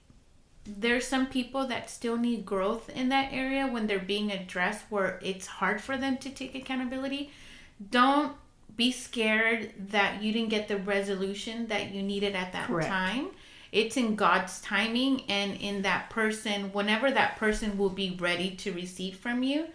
there's 0.65 1.07
some 1.07 1.27
people 1.27 1.67
that 1.67 1.89
still 1.89 2.17
need 2.17 2.45
growth 2.45 2.89
in 2.89 3.09
that 3.09 3.31
area 3.31 3.67
when 3.67 3.85
they're 3.87 3.99
being 3.99 4.31
addressed 4.31 4.85
where 4.89 5.19
it's 5.21 5.45
hard 5.45 5.79
for 5.79 5.97
them 5.97 6.17
to 6.17 6.29
take 6.29 6.55
accountability 6.55 7.31
don't 7.91 8.33
be 8.75 8.91
scared 8.91 9.71
that 9.89 10.21
you 10.21 10.33
didn't 10.33 10.49
get 10.49 10.67
the 10.67 10.77
resolution 10.77 11.67
that 11.67 11.91
you 11.91 12.01
needed 12.01 12.35
at 12.35 12.51
that 12.51 12.67
Correct. 12.67 12.87
time 12.87 13.29
it's 13.75 13.97
in 13.97 14.15
God's 14.15 14.61
timing 14.61 15.23
and 15.27 15.59
in 15.59 15.81
that 15.81 16.09
person, 16.09 16.71
whenever 16.71 17.11
that 17.11 17.35
person 17.35 17.77
will 17.77 17.89
be 17.89 18.15
ready 18.17 18.51
to 18.51 18.71
receive 18.71 19.17
from 19.17 19.43
you. 19.43 19.67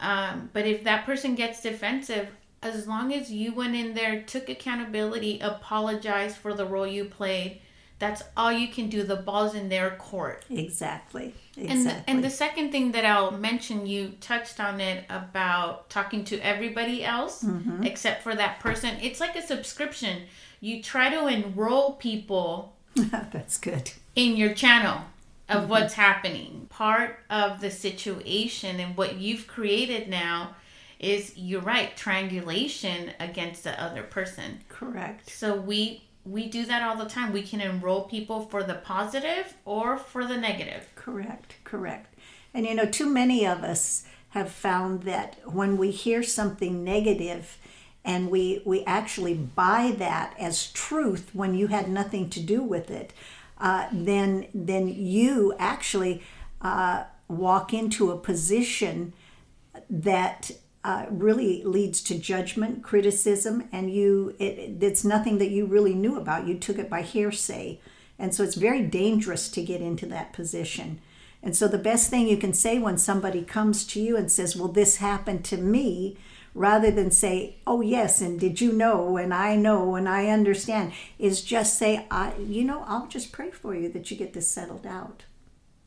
Um, 0.00 0.50
but 0.52 0.66
if 0.66 0.82
that 0.82 1.06
person 1.06 1.36
gets 1.36 1.62
defensive, 1.62 2.28
as 2.60 2.88
long 2.88 3.14
as 3.14 3.30
you 3.30 3.54
went 3.54 3.76
in 3.76 3.94
there, 3.94 4.22
took 4.22 4.48
accountability, 4.48 5.38
apologized 5.38 6.38
for 6.38 6.54
the 6.54 6.66
role 6.66 6.88
you 6.88 7.04
played, 7.04 7.60
that's 7.98 8.22
all 8.36 8.52
you 8.52 8.68
can 8.68 8.88
do. 8.88 9.02
The 9.02 9.16
ball's 9.16 9.54
in 9.54 9.68
their 9.68 9.90
court. 9.96 10.44
exactly 10.50 11.32
And 11.56 11.70
exactly 11.70 12.02
the, 12.04 12.10
and 12.10 12.24
the 12.24 12.30
second 12.30 12.70
thing 12.72 12.92
that 12.92 13.04
I'll 13.06 13.30
mention, 13.30 13.86
you 13.86 14.12
touched 14.20 14.60
on 14.60 14.80
it 14.80 15.04
about 15.08 15.88
talking 15.90 16.24
to 16.26 16.38
everybody 16.40 17.04
else 17.04 17.42
Mm-hmm. 17.42 17.84
except 17.84 18.22
for 18.22 18.34
that 18.34 18.60
person. 18.60 18.96
It's 19.00 19.20
like 19.20 19.34
a 19.36 19.42
subscription. 19.42 20.22
You 20.60 20.82
try 20.82 21.08
to 21.10 21.26
enroll 21.26 21.92
people 21.94 22.74
that's 22.96 23.56
good 23.58 23.90
in 24.14 24.36
your 24.36 24.52
channel 24.54 24.98
of 25.48 25.62
Mm-hmm. 25.62 25.70
what's 25.70 25.94
happening. 25.94 26.66
Part 26.70 27.20
of 27.30 27.60
the 27.60 27.70
situation 27.70 28.80
and 28.80 28.96
what 28.96 29.16
you've 29.16 29.46
created 29.46 30.08
now 30.08 30.56
is 30.98 31.36
you're 31.36 31.60
right, 31.60 31.96
triangulation 31.96 33.12
against 33.20 33.64
the 33.64 33.80
other 33.82 34.02
person. 34.02 34.60
correct 34.68 35.30
So 35.30 35.54
we 35.54 36.02
we 36.26 36.48
do 36.48 36.66
that 36.66 36.82
all 36.82 36.96
the 36.96 37.08
time. 37.08 37.32
We 37.32 37.42
can 37.42 37.60
enroll 37.60 38.02
people 38.02 38.40
for 38.40 38.62
the 38.62 38.74
positive 38.74 39.54
or 39.64 39.96
for 39.96 40.26
the 40.26 40.36
negative. 40.36 40.88
Correct, 40.94 41.56
correct. 41.64 42.14
And 42.52 42.66
you 42.66 42.74
know, 42.74 42.86
too 42.86 43.08
many 43.08 43.46
of 43.46 43.62
us 43.62 44.04
have 44.30 44.50
found 44.50 45.02
that 45.04 45.38
when 45.44 45.76
we 45.76 45.90
hear 45.90 46.22
something 46.22 46.82
negative 46.82 47.58
and 48.04 48.30
we, 48.30 48.62
we 48.64 48.84
actually 48.84 49.34
buy 49.34 49.94
that 49.98 50.34
as 50.38 50.70
truth 50.72 51.30
when 51.32 51.54
you 51.54 51.68
had 51.68 51.88
nothing 51.88 52.28
to 52.30 52.40
do 52.40 52.62
with 52.62 52.90
it, 52.90 53.12
uh, 53.58 53.88
then, 53.92 54.46
then 54.54 54.88
you 54.88 55.54
actually 55.58 56.22
uh, 56.60 57.04
walk 57.28 57.72
into 57.72 58.10
a 58.10 58.18
position 58.18 59.12
that 59.88 60.50
uh, 60.86 61.04
really 61.10 61.64
leads 61.64 62.00
to 62.00 62.16
judgment, 62.16 62.80
criticism, 62.80 63.68
and 63.72 63.92
you 63.92 64.36
it, 64.38 64.80
it's 64.80 65.04
nothing 65.04 65.38
that 65.38 65.50
you 65.50 65.66
really 65.66 65.94
knew 65.94 66.16
about. 66.16 66.46
You 66.46 66.56
took 66.56 66.78
it 66.78 66.88
by 66.88 67.02
hearsay, 67.02 67.80
and 68.20 68.32
so 68.32 68.44
it's 68.44 68.54
very 68.54 68.82
dangerous 68.82 69.48
to 69.48 69.64
get 69.64 69.80
into 69.80 70.06
that 70.06 70.32
position. 70.32 71.00
And 71.42 71.56
so 71.56 71.66
the 71.66 71.76
best 71.76 72.08
thing 72.08 72.28
you 72.28 72.36
can 72.36 72.54
say 72.54 72.78
when 72.78 72.98
somebody 72.98 73.42
comes 73.42 73.84
to 73.88 74.00
you 74.00 74.16
and 74.16 74.30
says, 74.30 74.54
"Well, 74.54 74.68
this 74.68 74.98
happened 74.98 75.44
to 75.46 75.56
me," 75.56 76.18
rather 76.54 76.92
than 76.92 77.10
say, 77.10 77.56
"Oh 77.66 77.80
yes, 77.80 78.20
and 78.20 78.38
did 78.38 78.60
you 78.60 78.70
know?" 78.70 79.16
and 79.16 79.34
"I 79.34 79.56
know," 79.56 79.96
and 79.96 80.08
"I 80.08 80.28
understand," 80.28 80.92
is 81.18 81.42
just 81.42 81.76
say, 81.76 82.06
"I, 82.12 82.32
you 82.38 82.62
know, 82.62 82.84
I'll 82.86 83.08
just 83.08 83.32
pray 83.32 83.50
for 83.50 83.74
you 83.74 83.88
that 83.88 84.08
you 84.12 84.16
get 84.16 84.34
this 84.34 84.48
settled 84.48 84.86
out." 84.86 85.24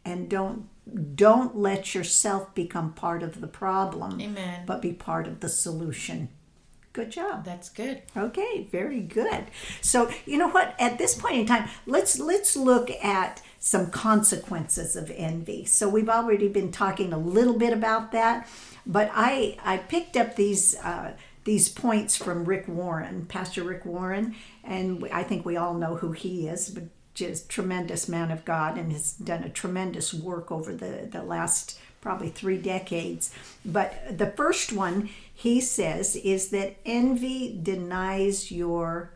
and 0.05 0.29
don't 0.29 0.67
don't 1.15 1.55
let 1.55 1.93
yourself 1.95 2.53
become 2.55 2.93
part 2.93 3.23
of 3.23 3.41
the 3.41 3.47
problem 3.47 4.19
Amen. 4.21 4.63
but 4.65 4.81
be 4.81 4.93
part 4.93 5.27
of 5.27 5.39
the 5.39 5.49
solution. 5.49 6.29
Good 6.91 7.11
job. 7.11 7.45
That's 7.45 7.69
good. 7.69 8.01
okay 8.17 8.67
very 8.71 8.99
good. 9.01 9.45
So 9.81 10.09
you 10.25 10.37
know 10.37 10.49
what? 10.49 10.75
At 10.79 10.97
this 10.97 11.15
point 11.15 11.35
in 11.35 11.45
time 11.45 11.69
let's 11.85 12.19
let's 12.19 12.55
look 12.55 12.89
at 13.03 13.41
some 13.59 13.91
consequences 13.91 14.95
of 14.95 15.11
envy. 15.11 15.65
So 15.65 15.87
we've 15.87 16.09
already 16.09 16.47
been 16.47 16.71
talking 16.71 17.13
a 17.13 17.17
little 17.17 17.57
bit 17.57 17.73
about 17.73 18.11
that 18.11 18.47
but 18.85 19.09
i 19.13 19.57
i 19.63 19.77
picked 19.77 20.17
up 20.17 20.35
these 20.35 20.75
uh, 20.77 21.13
these 21.45 21.69
points 21.69 22.15
from 22.15 22.43
rick 22.45 22.67
warren 22.67 23.25
pastor 23.27 23.63
rick 23.63 23.85
warren 23.85 24.35
and 24.63 25.07
i 25.11 25.23
think 25.23 25.45
we 25.45 25.55
all 25.55 25.73
know 25.73 25.95
who 25.95 26.11
he 26.11 26.47
is 26.47 26.69
but 26.69 26.83
just 27.19 27.49
tremendous 27.49 28.09
man 28.09 28.31
of 28.31 28.45
God 28.45 28.77
and 28.77 28.91
has 28.91 29.13
done 29.13 29.43
a 29.43 29.49
tremendous 29.49 30.13
work 30.13 30.51
over 30.51 30.73
the, 30.73 31.07
the 31.11 31.21
last 31.21 31.79
probably 32.01 32.29
three 32.29 32.57
decades. 32.57 33.33
But 33.65 34.17
the 34.17 34.31
first 34.31 34.71
one 34.71 35.09
he 35.33 35.61
says 35.61 36.15
is 36.15 36.49
that 36.49 36.77
envy 36.85 37.59
denies 37.61 38.51
your 38.51 39.11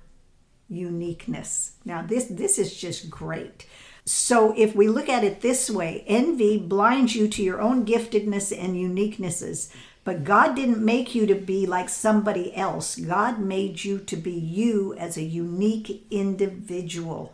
uniqueness. 0.70 1.74
Now 1.86 2.02
this 2.02 2.26
this 2.26 2.58
is 2.58 2.76
just 2.76 3.10
great. 3.10 3.66
So 4.06 4.54
if 4.58 4.76
we 4.76 4.88
look 4.90 5.08
at 5.08 5.24
it 5.24 5.42
this 5.42 5.70
way, 5.70 6.04
envy 6.08 6.58
blinds 6.58 7.16
you 7.16 7.28
to 7.30 7.44
your 7.44 7.62
own 7.62 7.86
giftedness 7.86 8.52
and 8.58 8.76
uniquenesses. 8.76 9.74
But 10.04 10.26
God 10.26 10.56
didn't 10.56 10.84
make 10.84 11.16
you 11.16 11.26
to 11.28 11.36
be 11.36 11.66
like 11.66 11.88
somebody 11.88 12.54
else. 12.56 12.98
God 12.98 13.40
made 13.40 13.86
you 13.86 14.00
to 14.00 14.18
be 14.18 14.34
you 14.34 14.94
as 14.96 15.16
a 15.16 15.24
unique 15.24 16.06
individual. 16.12 17.34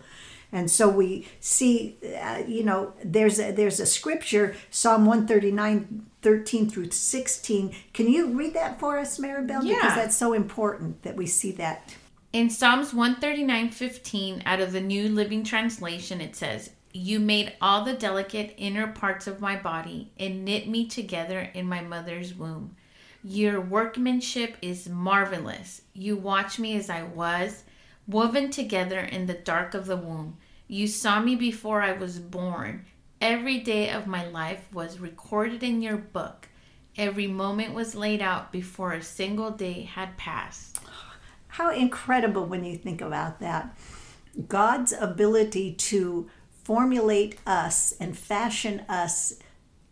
And 0.51 0.69
so 0.69 0.89
we 0.89 1.27
see, 1.39 1.97
uh, 2.21 2.41
you 2.47 2.63
know, 2.63 2.93
there's 3.03 3.39
a, 3.39 3.51
there's 3.51 3.79
a 3.79 3.85
scripture, 3.85 4.55
Psalm 4.71 5.05
139, 5.05 6.07
13 6.21 6.69
through 6.69 6.91
16. 6.91 7.75
Can 7.93 8.09
you 8.09 8.33
read 8.37 8.53
that 8.55 8.79
for 8.79 8.97
us, 8.97 9.19
Maribel? 9.19 9.63
Yeah. 9.63 9.75
Because 9.75 9.95
that's 9.95 10.15
so 10.15 10.33
important 10.33 11.03
that 11.03 11.15
we 11.15 11.27
see 11.27 11.51
that. 11.53 11.93
In 12.31 12.51
Psalms 12.51 12.93
139:15 12.93 14.43
out 14.45 14.59
of 14.59 14.71
the 14.71 14.81
New 14.81 15.09
Living 15.09 15.43
Translation 15.43 16.21
it 16.21 16.35
says, 16.35 16.69
You 16.93 17.19
made 17.19 17.53
all 17.59 17.83
the 17.83 17.93
delicate 17.93 18.53
inner 18.55 18.85
parts 18.85 19.25
of 19.25 19.41
my 19.41 19.55
body 19.55 20.11
and 20.19 20.45
knit 20.45 20.67
me 20.67 20.85
together 20.87 21.49
in 21.55 21.65
my 21.67 21.81
mother's 21.81 22.35
womb. 22.35 22.75
Your 23.23 23.59
workmanship 23.59 24.57
is 24.61 24.87
marvelous. 24.87 25.81
You 25.93 26.17
watch 26.17 26.59
me 26.59 26.77
as 26.77 26.91
I 26.91 27.01
was, 27.01 27.63
woven 28.09 28.49
together 28.49 28.99
in 28.99 29.27
the 29.27 29.35
dark 29.35 29.75
of 29.75 29.85
the 29.85 29.95
womb. 29.95 30.35
You 30.67 30.87
saw 30.87 31.19
me 31.19 31.35
before 31.35 31.83
I 31.83 31.91
was 31.91 32.17
born. 32.17 32.85
Every 33.21 33.59
day 33.59 33.91
of 33.91 34.07
my 34.07 34.27
life 34.27 34.67
was 34.73 34.99
recorded 34.99 35.61
in 35.61 35.83
your 35.83 35.97
book. 35.97 36.47
Every 36.97 37.27
moment 37.27 37.75
was 37.75 37.93
laid 37.93 38.21
out 38.21 38.51
before 38.51 38.93
a 38.93 39.03
single 39.03 39.51
day 39.51 39.83
had 39.83 40.17
passed. 40.17 40.79
How 41.49 41.71
incredible 41.71 42.45
when 42.45 42.65
you 42.65 42.75
think 42.77 42.99
about 42.99 43.39
that. 43.41 43.77
God's 44.47 44.91
ability 44.91 45.73
to 45.73 46.29
formulate 46.63 47.39
us 47.45 47.93
and 47.99 48.17
fashion 48.17 48.85
us 48.89 49.33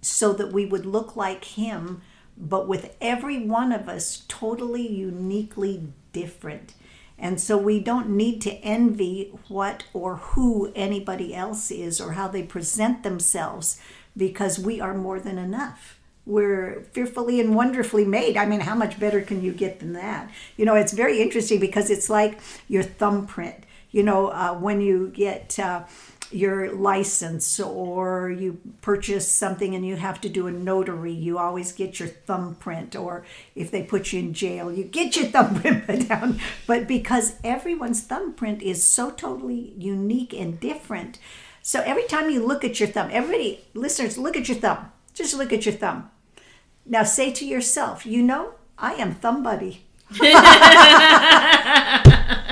so 0.02 0.34
that 0.34 0.52
we 0.52 0.66
would 0.66 0.86
look 0.86 1.16
like 1.16 1.44
Him, 1.44 2.02
but 2.36 2.68
with 2.68 2.96
every 3.00 3.38
one 3.38 3.72
of 3.72 3.88
us 3.88 4.24
totally 4.28 4.88
uniquely 4.88 5.92
different. 6.14 6.74
And 7.20 7.42
so 7.42 7.58
we 7.58 7.80
don't 7.80 8.10
need 8.10 8.42
to 8.44 8.54
envy 8.64 9.32
what 9.48 9.86
or 9.94 10.18
who 10.18 10.72
anybody 10.76 11.34
else 11.34 11.72
is 11.72 12.00
or 12.00 12.14
how 12.14 12.28
they 12.28 12.44
present 12.44 13.04
themselves 13.04 13.80
because 14.16 14.60
we 14.60 14.80
are 14.80 14.94
more 14.94 15.20
than 15.20 15.38
enough. 15.38 16.00
We're 16.26 16.82
fearfully 16.92 17.40
and 17.40 17.56
wonderfully 17.56 18.06
made. 18.06 18.38
I 18.38 18.46
mean, 18.46 18.60
how 18.60 18.76
much 18.76 19.00
better 19.00 19.22
can 19.22 19.42
you 19.42 19.54
get 19.54 19.80
than 19.80 19.94
that? 19.94 20.30
You 20.58 20.66
know, 20.66 20.76
it's 20.76 20.94
very 20.94 21.22
interesting 21.22 21.60
because 21.60 21.90
it's 21.90 22.10
like 22.10 22.40
your 22.68 22.84
thumbprint. 22.84 23.64
You 23.92 24.04
know, 24.04 24.28
uh, 24.28 24.54
when 24.56 24.82
you 24.82 25.10
get. 25.10 25.58
Uh, 25.58 25.84
your 26.32 26.74
license 26.74 27.60
or 27.60 28.30
you 28.30 28.60
purchase 28.82 29.32
something 29.32 29.76
and 29.76 29.86
you 29.86 29.96
have 29.96 30.20
to 30.22 30.30
do 30.30 30.48
a 30.48 30.52
notary, 30.52 31.14
you 31.14 31.38
always 31.38 31.72
get 31.72 32.00
your 32.00 32.10
thumbprint. 32.10 32.96
Or 32.96 33.26
if 33.56 33.72
they 33.72 33.84
put 33.84 34.12
you 34.12 34.20
in 34.20 34.34
jail, 34.34 34.72
you 34.72 34.84
get 34.84 35.16
your 35.16 35.26
thumbprint 35.26 35.86
put 35.86 36.08
down. 36.08 36.40
But 36.66 36.88
because 36.88 37.36
everyone's 37.44 38.02
thumbprint 38.02 38.62
is 38.62 38.84
so 38.84 39.12
totally 39.12 39.74
unique 39.78 40.34
and 40.34 40.60
different. 40.60 41.20
So 41.62 41.82
every 41.82 42.06
time 42.06 42.30
you 42.30 42.46
look 42.46 42.64
at 42.64 42.80
your 42.80 42.90
thumb, 42.90 43.10
everybody, 43.12 43.66
listeners, 43.74 44.18
look 44.18 44.38
at 44.38 44.48
your 44.48 44.58
thumb. 44.58 44.92
Just 45.14 45.34
look 45.34 45.52
at 45.52 45.66
your 45.66 45.76
thumb. 45.76 46.10
Now 46.86 47.04
say 47.04 47.32
to 47.34 47.46
yourself, 47.46 48.06
you 48.06 48.24
know, 48.24 48.54
I 48.78 48.94
am 48.94 49.16
thumb 49.16 49.44
buddy. 49.44 49.84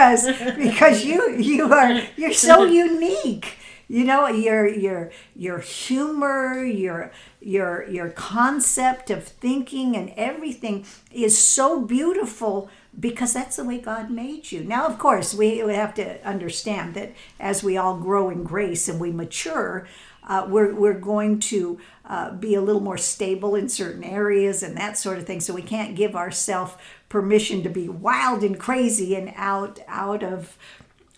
because 0.00 0.26
because 0.56 1.04
you 1.04 1.36
you 1.36 1.72
are 1.72 2.00
you're 2.16 2.32
so 2.32 2.64
unique 2.86 3.58
you 3.88 4.04
know 4.04 4.26
your 4.28 4.66
your 4.66 5.10
your 5.34 5.58
humor 5.58 6.64
your 6.64 7.12
your 7.40 7.86
your 7.88 8.08
concept 8.10 9.10
of 9.10 9.24
thinking 9.24 9.96
and 9.96 10.12
everything 10.16 10.84
is 11.12 11.36
so 11.36 11.80
beautiful 11.80 12.70
because 12.98 13.32
that's 13.32 13.56
the 13.56 13.64
way 13.64 13.78
God 13.78 14.10
made 14.10 14.50
you. 14.50 14.64
Now, 14.64 14.84
of 14.86 14.98
course, 14.98 15.32
we, 15.32 15.62
we 15.62 15.74
have 15.74 15.94
to 15.94 16.26
understand 16.26 16.94
that 16.94 17.12
as 17.38 17.62
we 17.62 17.76
all 17.76 17.96
grow 17.96 18.30
in 18.30 18.42
grace 18.42 18.88
and 18.88 18.98
we 18.98 19.12
mature, 19.12 19.86
uh, 20.28 20.46
we're, 20.48 20.74
we're 20.74 20.98
going 20.98 21.38
to 21.38 21.78
uh, 22.10 22.32
be 22.32 22.56
a 22.56 22.60
little 22.60 22.80
more 22.82 22.98
stable 22.98 23.54
in 23.54 23.68
certain 23.68 24.02
areas 24.02 24.64
and 24.64 24.76
that 24.76 24.98
sort 24.98 25.16
of 25.16 25.26
thing. 25.26 25.38
So 25.38 25.54
we 25.54 25.62
can't 25.62 25.94
give 25.94 26.16
ourselves 26.16 26.74
permission 27.08 27.62
to 27.62 27.68
be 27.68 27.88
wild 27.88 28.42
and 28.42 28.58
crazy 28.58 29.14
and 29.14 29.32
out 29.36 29.78
out 29.86 30.24
of 30.24 30.58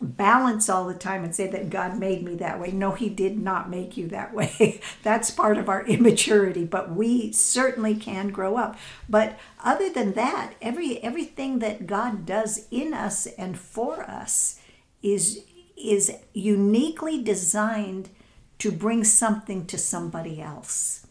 balance 0.03 0.69
all 0.69 0.87
the 0.87 0.95
time 0.95 1.25
and 1.25 1.35
say 1.35 1.47
that 1.47 1.71
God 1.71 1.99
made 1.99 2.23
me 2.23 2.35
that 2.37 2.61
way. 2.61 2.73
No, 2.73 2.91
He 2.93 3.09
did 3.09 3.39
not 3.39 3.71
make 3.71 3.97
you 3.97 4.07
that 4.09 4.35
way. 4.35 4.83
That's 5.03 5.31
part 5.31 5.57
of 5.57 5.71
our 5.71 5.83
immaturity, 5.87 6.67
but 6.67 6.95
we 6.95 7.33
certainly 7.33 7.95
can 7.95 8.29
grow 8.29 8.59
up. 8.59 8.77
But 9.09 9.39
other 9.65 9.89
than 9.89 10.13
that, 10.13 10.53
every 10.61 11.03
everything 11.03 11.61
that 11.61 11.87
God 11.87 12.27
does 12.27 12.67
in 12.71 12.93
us 12.93 13.27
and 13.39 13.59
for 13.59 14.03
us 14.03 14.61
is 15.03 15.43
is 15.75 16.13
uniquely 16.35 17.23
designed 17.23 18.11
to 18.63 18.71
bring 18.71 19.03
something 19.03 19.67
to 19.67 19.77
somebody 19.77 20.41
else. 20.41 21.05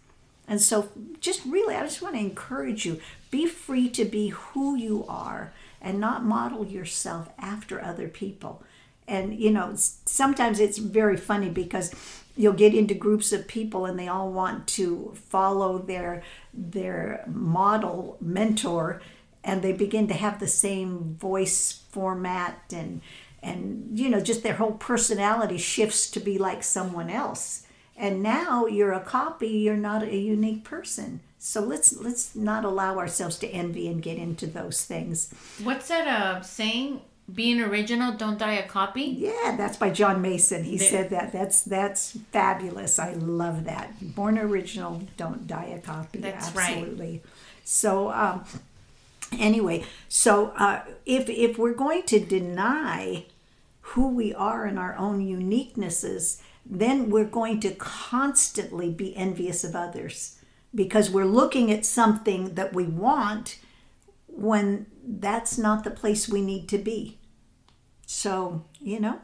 And 0.48 0.62
so 0.62 0.88
just 1.20 1.44
really 1.46 1.76
I 1.76 1.82
just 1.82 2.02
want 2.02 2.16
to 2.16 2.22
encourage 2.22 2.86
you 2.86 3.02
be 3.30 3.46
free 3.46 3.90
to 3.90 4.06
be 4.06 4.30
who 4.30 4.78
you 4.78 5.04
are 5.10 5.52
and 5.82 6.00
not 6.00 6.24
model 6.24 6.66
yourself 6.66 7.30
after 7.38 7.84
other 7.84 8.08
people. 8.08 8.64
And, 9.06 9.38
you 9.38 9.52
know, 9.52 9.74
sometimes 9.76 10.62
it's 10.62 10.78
very 10.78 11.18
funny 11.18 11.50
because 11.50 11.94
you'll 12.38 12.54
get 12.54 12.74
into 12.74 12.94
groups 12.94 13.34
of 13.34 13.50
people 13.50 13.86
and 13.86 14.00
they 14.00 14.08
all 14.08 14.32
want 14.32 14.66
to 14.68 15.12
follow 15.28 15.78
their 15.78 16.24
their 16.54 17.26
model 17.28 18.16
mentor 18.22 19.02
and 19.44 19.62
they 19.62 19.74
begin 19.74 20.08
to 20.08 20.14
have 20.14 20.40
the 20.40 20.48
same 20.48 21.16
voice 21.16 21.84
format 21.92 22.62
and 22.72 23.02
and 23.44 23.98
you 23.98 24.10
know 24.10 24.20
just 24.20 24.44
their 24.44 24.56
whole 24.56 24.74
personality 24.74 25.58
shifts 25.58 26.10
to 26.10 26.20
be 26.20 26.38
like 26.38 26.64
someone 26.64 27.10
else 27.10 27.66
and 27.98 28.22
now 28.22 28.66
you're 28.66 28.94
a 28.94 29.00
copy 29.00 29.48
you're 29.48 29.76
not 29.76 30.04
a 30.04 30.16
unique 30.16 30.64
person 30.64 31.20
so 31.44 31.60
let's 31.60 31.98
let's 31.98 32.36
not 32.36 32.66
allow 32.66 33.00
ourselves 33.00 33.40
to 33.40 33.48
envy 33.48 33.88
and 33.88 34.00
get 34.00 34.20
into 34.20 34.46
those 34.46 34.86
things. 34.86 35.34
What's 35.64 35.88
that 35.88 36.08
uh, 36.08 36.42
saying? 36.44 37.02
Being 37.34 37.62
original, 37.62 38.14
don't 38.14 38.38
die 38.38 38.54
a 38.54 38.68
copy. 38.68 39.02
Yeah, 39.02 39.56
that's 39.58 39.76
by 39.76 39.90
John 39.90 40.22
Mason. 40.22 40.64
He 40.64 40.78
there. 40.78 40.88
said 40.88 41.10
that. 41.10 41.34
That's 41.34 41.64
that's 41.64 42.16
fabulous. 42.32 43.00
I 43.00 43.14
love 43.14 43.64
that. 43.64 44.14
Born 44.16 44.38
original, 44.38 45.02
don't 45.18 45.48
die 45.48 45.74
a 45.76 45.80
copy. 45.80 46.20
That's 46.20 46.56
Absolutely. 46.56 47.10
right. 47.10 47.22
So 47.64 48.12
um, 48.12 48.44
anyway, 49.40 49.84
so 50.10 50.50
uh, 50.58 50.84
if 51.08 51.28
if 51.28 51.58
we're 51.58 51.74
going 51.74 52.04
to 52.04 52.20
deny 52.20 53.26
who 53.92 54.08
we 54.08 54.34
are 54.34 54.66
and 54.66 54.80
our 54.80 54.96
own 54.96 55.20
uniquenesses, 55.20 56.42
then 56.66 57.10
we're 57.10 57.26
going 57.26 57.60
to 57.60 57.72
constantly 57.72 58.90
be 58.90 59.16
envious 59.16 59.64
of 59.64 59.76
others 59.76 60.40
because 60.74 61.10
we're 61.10 61.26
looking 61.26 61.72
at 61.72 61.86
something 61.86 62.56
that 62.56 62.74
we 62.74 62.86
want 62.86 63.60
when 64.28 64.86
that's 65.06 65.58
not 65.58 65.84
the 65.84 65.92
place 65.92 66.30
we 66.30 66.42
need 66.42 66.70
to 66.70 66.78
be. 66.78 67.18
So, 68.06 68.64
you 68.80 69.00
know, 69.00 69.20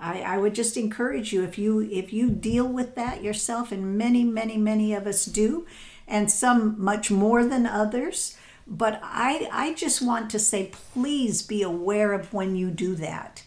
I, 0.00 0.20
I 0.20 0.38
would 0.38 0.54
just 0.54 0.76
encourage 0.76 1.32
you 1.32 1.44
if 1.44 1.58
you 1.58 1.80
if 1.80 2.12
you 2.12 2.30
deal 2.30 2.66
with 2.66 2.94
that 2.94 3.22
yourself, 3.22 3.70
and 3.70 3.98
many, 3.98 4.24
many, 4.24 4.56
many 4.56 4.94
of 4.94 5.06
us 5.06 5.26
do, 5.26 5.66
and 6.08 6.30
some 6.30 6.82
much 6.82 7.10
more 7.10 7.44
than 7.44 7.66
others. 7.66 8.36
But 8.66 9.00
I 9.02 9.48
I 9.52 9.74
just 9.74 10.00
want 10.00 10.30
to 10.30 10.38
say, 10.38 10.70
please 10.72 11.42
be 11.42 11.62
aware 11.62 12.12
of 12.12 12.32
when 12.32 12.56
you 12.56 12.70
do 12.70 12.94
that 12.96 13.42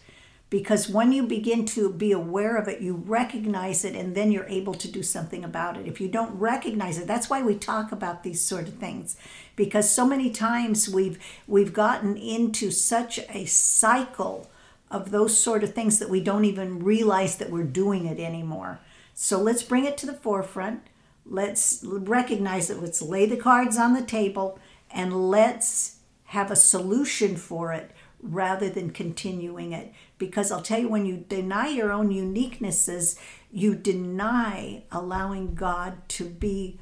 because 0.50 0.88
when 0.88 1.12
you 1.12 1.24
begin 1.24 1.66
to 1.66 1.92
be 1.92 2.12
aware 2.12 2.56
of 2.56 2.68
it, 2.68 2.80
you 2.80 2.94
recognize 2.94 3.84
it 3.84 3.94
and 3.94 4.14
then 4.14 4.32
you're 4.32 4.46
able 4.46 4.74
to 4.74 4.90
do 4.90 5.02
something 5.02 5.44
about 5.44 5.76
it. 5.76 5.86
If 5.86 6.00
you 6.00 6.08
don't 6.08 6.38
recognize 6.38 6.98
it, 6.98 7.06
that's 7.06 7.28
why 7.28 7.42
we 7.42 7.54
talk 7.54 7.92
about 7.92 8.22
these 8.22 8.40
sort 8.40 8.66
of 8.66 8.74
things 8.74 9.16
because 9.56 9.90
so 9.90 10.06
many 10.06 10.30
times 10.30 10.88
we've 10.88 11.18
we've 11.46 11.72
gotten 11.72 12.16
into 12.16 12.70
such 12.70 13.18
a 13.28 13.44
cycle 13.44 14.48
of 14.90 15.10
those 15.10 15.36
sort 15.36 15.62
of 15.62 15.74
things 15.74 15.98
that 15.98 16.08
we 16.08 16.20
don't 16.20 16.46
even 16.46 16.78
realize 16.78 17.36
that 17.36 17.50
we're 17.50 17.64
doing 17.64 18.06
it 18.06 18.18
anymore. 18.18 18.78
So 19.12 19.38
let's 19.38 19.62
bring 19.62 19.84
it 19.84 19.98
to 19.98 20.06
the 20.06 20.14
forefront. 20.14 20.80
Let's 21.26 21.84
recognize 21.84 22.70
it. 22.70 22.80
Let's 22.80 23.02
lay 23.02 23.26
the 23.26 23.36
cards 23.36 23.76
on 23.76 23.92
the 23.92 24.02
table 24.02 24.58
and 24.90 25.28
let's 25.28 25.96
have 26.26 26.50
a 26.50 26.56
solution 26.56 27.36
for 27.36 27.72
it 27.72 27.90
rather 28.20 28.68
than 28.68 28.90
continuing 28.90 29.72
it. 29.72 29.92
Because 30.18 30.50
I'll 30.50 30.62
tell 30.62 30.80
you, 30.80 30.88
when 30.88 31.06
you 31.06 31.24
deny 31.28 31.68
your 31.68 31.92
own 31.92 32.10
uniquenesses, 32.10 33.18
you 33.50 33.74
deny 33.74 34.82
allowing 34.90 35.54
God 35.54 36.08
to 36.10 36.24
be 36.24 36.80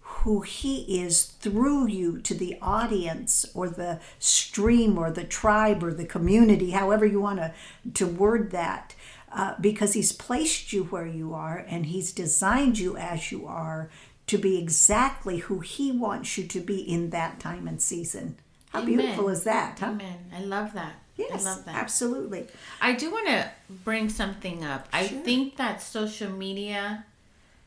who 0.00 0.40
He 0.40 1.00
is 1.00 1.24
through 1.24 1.88
you 1.88 2.18
to 2.20 2.34
the 2.34 2.56
audience 2.60 3.46
or 3.54 3.68
the 3.68 4.00
stream 4.18 4.98
or 4.98 5.10
the 5.10 5.24
tribe 5.24 5.82
or 5.82 5.92
the 5.92 6.04
community, 6.04 6.70
however 6.70 7.06
you 7.06 7.20
want 7.20 7.38
to, 7.38 7.54
to 7.94 8.06
word 8.06 8.50
that. 8.50 8.94
Uh, 9.32 9.54
because 9.60 9.92
He's 9.92 10.12
placed 10.12 10.72
you 10.72 10.84
where 10.84 11.06
you 11.06 11.34
are 11.34 11.64
and 11.68 11.86
He's 11.86 12.12
designed 12.12 12.78
you 12.78 12.96
as 12.96 13.30
you 13.30 13.46
are 13.46 13.90
to 14.26 14.38
be 14.38 14.58
exactly 14.58 15.38
who 15.38 15.60
He 15.60 15.92
wants 15.92 16.36
you 16.38 16.46
to 16.46 16.60
be 16.60 16.80
in 16.80 17.10
that 17.10 17.38
time 17.38 17.68
and 17.68 17.80
season. 17.80 18.38
How 18.76 18.82
Amen. 18.82 18.96
beautiful 18.98 19.30
is 19.30 19.44
that? 19.44 19.78
Huh? 19.78 19.86
Amen. 19.86 20.18
I 20.36 20.40
love 20.40 20.74
that. 20.74 20.96
Yes, 21.16 21.46
I 21.46 21.50
love 21.50 21.64
that. 21.64 21.76
absolutely. 21.76 22.46
I 22.78 22.92
do 22.92 23.10
want 23.10 23.26
to 23.28 23.50
bring 23.70 24.10
something 24.10 24.64
up. 24.64 24.92
Sure. 24.92 25.00
I 25.00 25.06
think 25.06 25.56
that 25.56 25.80
social 25.80 26.30
media 26.30 27.06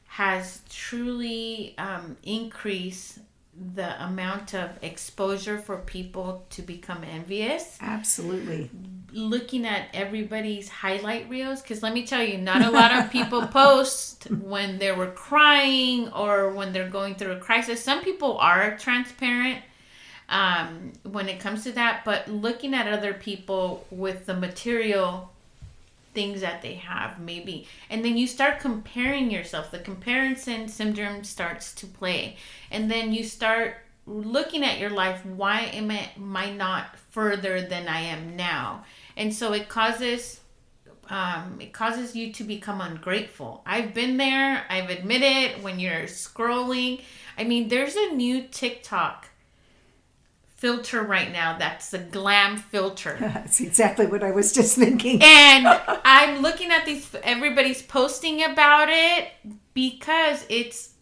has 0.06 0.62
truly 0.70 1.74
um, 1.80 2.16
increased 2.22 3.18
the 3.74 4.04
amount 4.04 4.54
of 4.54 4.70
exposure 4.84 5.58
for 5.58 5.78
people 5.78 6.46
to 6.52 6.62
become 6.62 7.04
envious. 7.04 7.76
Absolutely. 7.82 8.70
looking 9.12 9.66
at 9.66 9.88
everybody's 9.96 10.70
highlight 10.70 11.28
reels 11.28 11.64
because 11.64 11.82
let 11.82 11.92
me 11.92 12.06
tell 12.06 12.24
you 12.24 12.38
not 12.38 12.62
a 12.64 12.70
lot 12.70 12.96
of 12.96 13.10
people 13.10 13.42
post 13.48 14.26
when 14.26 14.78
they 14.78 14.92
were 14.92 15.10
crying 15.10 16.08
or 16.14 16.52
when 16.52 16.72
they're 16.72 16.88
going 16.88 17.16
through 17.16 17.32
a 17.32 17.40
crisis 17.40 17.84
some 17.84 18.04
people 18.04 18.38
are 18.38 18.78
transparent 18.78 19.64
um, 20.30 20.94
when 21.04 21.28
it 21.28 21.40
comes 21.40 21.64
to 21.64 21.72
that 21.74 22.04
but 22.06 22.28
looking 22.28 22.74
at 22.74 22.88
other 22.88 23.14
people 23.14 23.86
with 23.92 24.26
the 24.26 24.34
material 24.34 25.32
things 26.14 26.42
that 26.42 26.62
they 26.62 26.76
have 26.76 27.20
maybe. 27.20 27.68
And 27.90 28.04
then 28.04 28.18
you 28.18 28.28
start 28.28 28.60
comparing 28.60 29.32
yourself. 29.32 29.72
The 29.72 29.80
comparison 29.80 30.68
syndrome 30.68 31.24
starts 31.24 31.74
to 31.76 31.88
play. 31.88 32.38
And 32.72 32.90
then 32.90 33.14
you 33.14 33.24
start 33.24 33.78
looking 34.06 34.64
at 34.64 34.80
your 34.80 34.90
life 34.90 35.24
why 35.26 35.62
am 35.62 35.92
I, 35.92 36.10
am 36.18 36.36
I 36.36 36.52
not 36.52 36.98
further 37.12 37.62
than 37.62 37.88
i 37.88 38.02
am 38.02 38.36
now? 38.36 38.86
And 39.16 39.34
so 39.34 39.54
it 39.54 39.70
causes 39.70 40.42
um, 41.12 41.58
it 41.60 41.74
causes 41.74 42.16
you 42.16 42.32
to 42.34 42.44
become 42.44 42.82
ungrateful. 42.82 43.64
I've 43.66 43.96
been 43.96 44.18
there. 44.18 44.64
I've 44.70 44.92
admitted 44.92 45.64
when 45.64 45.80
you're 45.80 46.04
scrolling. 46.04 47.02
I 47.38 47.44
mean 47.46 47.68
there's 47.68 47.96
a 47.96 48.14
new 48.14 48.44
tiktok 48.44 49.28
filter 50.60 51.02
right 51.02 51.32
now. 51.32 51.58
That's 51.58 51.90
the 51.90 52.00
glam 52.00 52.58
filter. 52.58 53.16
That's 53.20 53.62
exactly 53.62 54.06
what 54.06 54.24
I 54.24 54.32
was 54.32 54.52
just 54.52 54.78
thinking. 54.78 55.22
and 55.24 55.66
i'm 56.04 56.42
looking 56.42 56.70
at 56.70 56.86
these 56.86 57.16
everybody's 57.24 57.82
posting 57.82 58.44
about 58.44 58.90
it 58.90 59.30
because 59.74 60.46
it's 60.50 60.94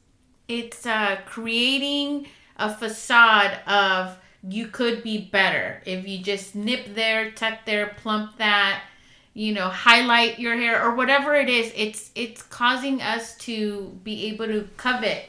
it's 0.47 0.85
uh 0.85 1.17
creating 1.25 2.27
a 2.57 2.73
facade 2.73 3.59
of 3.67 4.17
you 4.47 4.67
could 4.67 5.03
be 5.03 5.29
better. 5.31 5.81
If 5.85 6.07
you 6.07 6.19
just 6.19 6.55
nip 6.55 6.93
there 6.93 7.31
tuck 7.31 7.65
there 7.65 7.95
plump 7.97 8.37
that 8.37 8.83
you 9.33 9.53
know 9.53 9.69
highlight 9.69 10.39
your 10.39 10.55
hair 10.55 10.83
or 10.83 10.95
whatever 10.95 11.35
it 11.35 11.49
is 11.49 11.71
it's 11.75 12.11
it's 12.15 12.41
causing 12.41 13.01
us 13.01 13.35
to 13.37 13.99
be 14.03 14.25
able 14.27 14.47
to 14.47 14.67
covet 14.77 15.25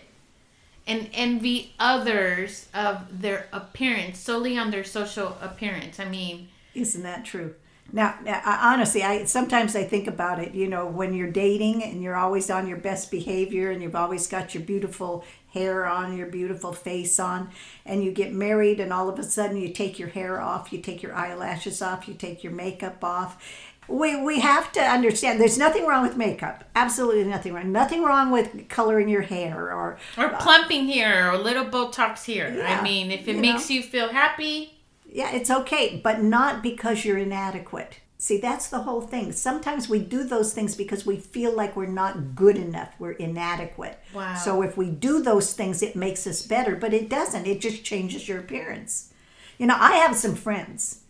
and 0.88 1.08
envy 1.12 1.72
others 1.78 2.66
of 2.74 3.20
their 3.22 3.46
appearance 3.52 4.18
solely 4.18 4.58
on 4.58 4.70
their 4.70 4.84
social 4.84 5.36
appearance 5.40 6.00
i 6.00 6.04
mean 6.04 6.48
Isn't 6.74 7.02
that 7.02 7.24
true? 7.24 7.54
Now, 7.90 8.16
I- 8.26 8.72
honestly, 8.74 9.02
I 9.02 9.24
sometimes 9.24 9.74
I 9.74 9.82
think 9.84 10.06
about 10.06 10.38
it. 10.44 10.54
You 10.54 10.68
know, 10.68 10.86
when 10.86 11.14
you're 11.14 11.30
dating 11.30 11.82
and 11.82 12.02
you're 12.02 12.16
always 12.16 12.50
on 12.50 12.68
your 12.68 12.76
best 12.76 13.10
behavior, 13.10 13.70
and 13.70 13.82
you've 13.82 13.96
always 13.96 14.26
got 14.26 14.54
your 14.54 14.62
beautiful 14.62 15.24
hair 15.54 15.86
on, 15.86 16.14
your 16.14 16.26
beautiful 16.26 16.74
face 16.74 17.18
on, 17.18 17.48
and 17.86 18.04
you 18.04 18.12
get 18.12 18.30
married, 18.34 18.78
and 18.78 18.92
all 18.92 19.08
of 19.08 19.18
a 19.18 19.22
sudden 19.22 19.56
you 19.56 19.70
take 19.70 19.98
your 19.98 20.10
hair 20.10 20.38
off, 20.38 20.70
you 20.70 20.78
take 20.82 21.02
your 21.02 21.14
eyelashes 21.14 21.80
off, 21.80 22.06
you 22.06 22.12
take 22.12 22.44
your 22.44 22.52
makeup 22.52 23.02
off. 23.02 23.42
We 23.88 24.20
we 24.22 24.40
have 24.40 24.70
to 24.72 24.80
understand. 24.80 25.40
There's 25.40 25.58
nothing 25.58 25.86
wrong 25.86 26.02
with 26.06 26.16
makeup. 26.16 26.64
Absolutely 26.76 27.24
nothing 27.24 27.54
wrong. 27.54 27.72
Nothing 27.72 28.02
wrong 28.02 28.30
with 28.30 28.68
coloring 28.68 29.08
your 29.08 29.22
hair 29.22 29.72
or 29.72 29.98
or 30.16 30.26
uh, 30.34 30.38
plumping 30.38 30.86
here 30.86 31.26
or 31.26 31.30
a 31.32 31.38
little 31.38 31.64
botox 31.64 32.24
here 32.24 32.54
Yeah, 32.54 32.78
i 32.78 32.82
mean 32.82 33.10
if 33.10 33.26
it 33.28 33.36
you 33.36 33.40
makes 33.40 33.68
know. 33.70 33.76
you 33.76 33.82
feel 33.82 34.08
happy 34.10 34.74
Yeah, 35.10 35.30
it's 35.34 35.50
okay, 35.50 36.00
but 36.04 36.22
not 36.22 36.62
because 36.62 37.04
you're 37.04 37.18
inadequate. 37.18 38.00
See, 38.20 38.38
that's 38.40 38.68
the 38.68 38.80
whole 38.80 39.00
thing. 39.00 39.32
Sometimes 39.32 39.88
we 39.88 40.00
do 40.00 40.24
those 40.24 40.52
things 40.52 40.74
because 40.74 41.06
we 41.06 41.16
feel 41.16 41.52
like 41.56 41.76
we're 41.76 41.86
not 42.02 42.34
good 42.34 42.56
enough, 42.56 42.90
we're 42.98 43.12
inadequate. 43.12 43.96
Wow. 44.12 44.34
So 44.34 44.60
if 44.62 44.76
we 44.76 44.90
do 44.90 45.22
those 45.22 45.54
things, 45.54 45.82
it 45.82 45.94
makes 45.96 46.26
us 46.26 46.42
better, 46.42 46.74
but 46.76 46.92
it 46.92 47.08
doesn't. 47.08 47.46
It 47.46 47.60
just 47.60 47.84
changes 47.84 48.28
your 48.28 48.40
appearance. 48.40 49.14
You 49.56 49.66
know, 49.68 49.76
I 49.78 49.92
have 50.02 50.14
some 50.16 50.34
friends, 50.34 51.00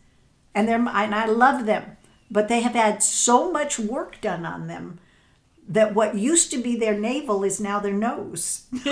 and 0.54 0.68
they're 0.68 0.76
and 1.02 1.14
I 1.14 1.26
love 1.26 1.64
them, 1.66 1.96
but 2.30 2.48
they 2.48 2.60
have 2.60 2.74
had 2.74 3.02
so 3.02 3.50
much 3.50 3.78
work 3.78 4.20
done 4.20 4.44
on 4.44 4.66
them 4.66 4.98
that 5.68 5.94
what 5.94 6.14
used 6.14 6.50
to 6.50 6.58
be 6.58 6.76
their 6.76 6.98
navel 6.98 7.44
is 7.44 7.60
now 7.60 7.78
their 7.78 7.92
nose. 7.92 8.62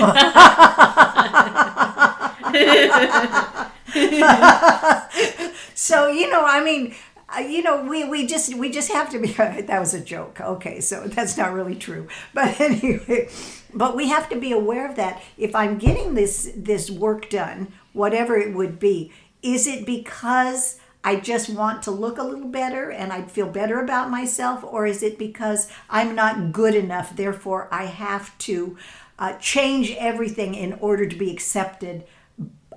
so 5.75 6.09
you 6.09 6.29
know 6.31 6.45
i 6.45 6.61
mean 6.63 6.95
uh, 7.35 7.41
you 7.41 7.63
know 7.63 7.83
we, 7.83 8.05
we 8.05 8.27
just 8.27 8.55
we 8.57 8.71
just 8.71 8.91
have 8.93 9.11
to 9.11 9.19
be 9.19 9.29
that 9.33 9.81
was 9.81 9.95
a 9.95 10.01
joke. 10.01 10.41
Okay 10.41 10.81
so 10.81 11.07
that's 11.07 11.37
not 11.37 11.53
really 11.53 11.75
true. 11.75 12.09
But 12.35 12.61
anyway 12.61 13.29
but 13.75 13.97
we 13.97 14.09
have 14.09 14.29
to 14.31 14.37
be 14.37 14.53
aware 14.53 14.89
of 14.89 14.97
that. 14.97 15.23
If 15.39 15.55
i'm 15.55 15.79
getting 15.79 16.15
this 16.15 16.53
this 16.57 16.91
work 16.91 17.31
done 17.31 17.73
whatever 17.93 18.37
it 18.37 18.55
would 18.55 18.79
be 18.79 19.13
is 19.43 19.67
it 19.67 19.87
because 19.87 20.79
I 21.07 21.15
just 21.15 21.49
want 21.49 21.85
to 21.85 21.93
look 21.93 22.19
a 22.19 22.25
little 22.25 22.49
better 22.49 22.91
and 22.91 23.13
I'd 23.13 23.31
feel 23.31 23.49
better 23.49 23.79
about 23.79 24.11
myself, 24.11 24.65
or 24.65 24.87
is 24.87 25.05
it 25.05 25.21
because 25.21 25.71
I'm 25.89 26.17
not 26.17 26.51
good 26.51 26.75
enough, 26.75 27.15
therefore 27.15 27.69
I 27.71 27.85
have 27.85 28.37
to 28.39 28.77
uh, 29.17 29.35
change 29.35 29.93
everything 29.93 30.57
in 30.57 30.73
order 30.75 31.07
to 31.07 31.15
be 31.15 31.31
accepted 31.31 32.05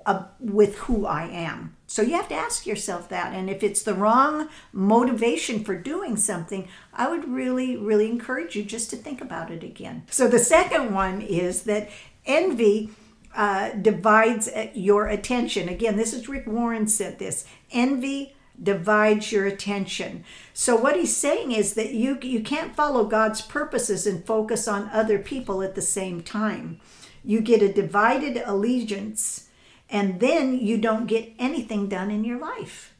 uh, 0.06 0.26
with 0.38 0.76
who 0.78 1.06
I 1.06 1.24
am. 1.24 1.76
So 1.88 2.02
you 2.02 2.14
have 2.14 2.28
to 2.28 2.36
ask 2.36 2.66
yourself 2.66 3.08
that. 3.08 3.34
And 3.34 3.50
if 3.50 3.64
it's 3.64 3.82
the 3.82 3.94
wrong 3.94 4.48
motivation 4.72 5.64
for 5.64 5.74
doing 5.74 6.16
something, 6.16 6.68
I 6.94 7.10
would 7.10 7.28
really, 7.28 7.76
really 7.76 8.08
encourage 8.08 8.54
you 8.54 8.62
just 8.62 8.90
to 8.90 8.96
think 8.96 9.20
about 9.20 9.50
it 9.50 9.64
again. 9.64 10.04
So 10.08 10.28
the 10.28 10.38
second 10.38 10.94
one 10.94 11.20
is 11.20 11.64
that 11.64 11.90
envy 12.26 12.90
uh, 13.34 13.70
divides 13.70 14.48
uh, 14.48 14.68
your 14.74 15.06
attention. 15.06 15.68
Again, 15.68 15.96
this 15.96 16.12
is 16.12 16.28
Rick 16.28 16.46
Warren 16.46 16.86
said 16.86 17.18
this. 17.18 17.44
Envy 17.70 18.34
divides 18.62 19.32
your 19.32 19.46
attention. 19.46 20.24
So 20.52 20.76
what 20.76 20.96
he's 20.96 21.16
saying 21.16 21.52
is 21.52 21.74
that 21.74 21.92
you 21.92 22.18
you 22.22 22.40
can't 22.42 22.76
follow 22.76 23.04
God's 23.04 23.40
purposes 23.40 24.06
and 24.06 24.26
focus 24.26 24.68
on 24.68 24.90
other 24.92 25.18
people 25.18 25.62
at 25.62 25.74
the 25.74 25.82
same 25.82 26.22
time. 26.22 26.80
You 27.24 27.40
get 27.40 27.62
a 27.62 27.72
divided 27.72 28.42
allegiance 28.44 29.48
and 29.88 30.20
then 30.20 30.58
you 30.58 30.78
don't 30.78 31.06
get 31.06 31.32
anything 31.38 31.88
done 31.88 32.10
in 32.10 32.24
your 32.24 32.38
life. 32.38 32.94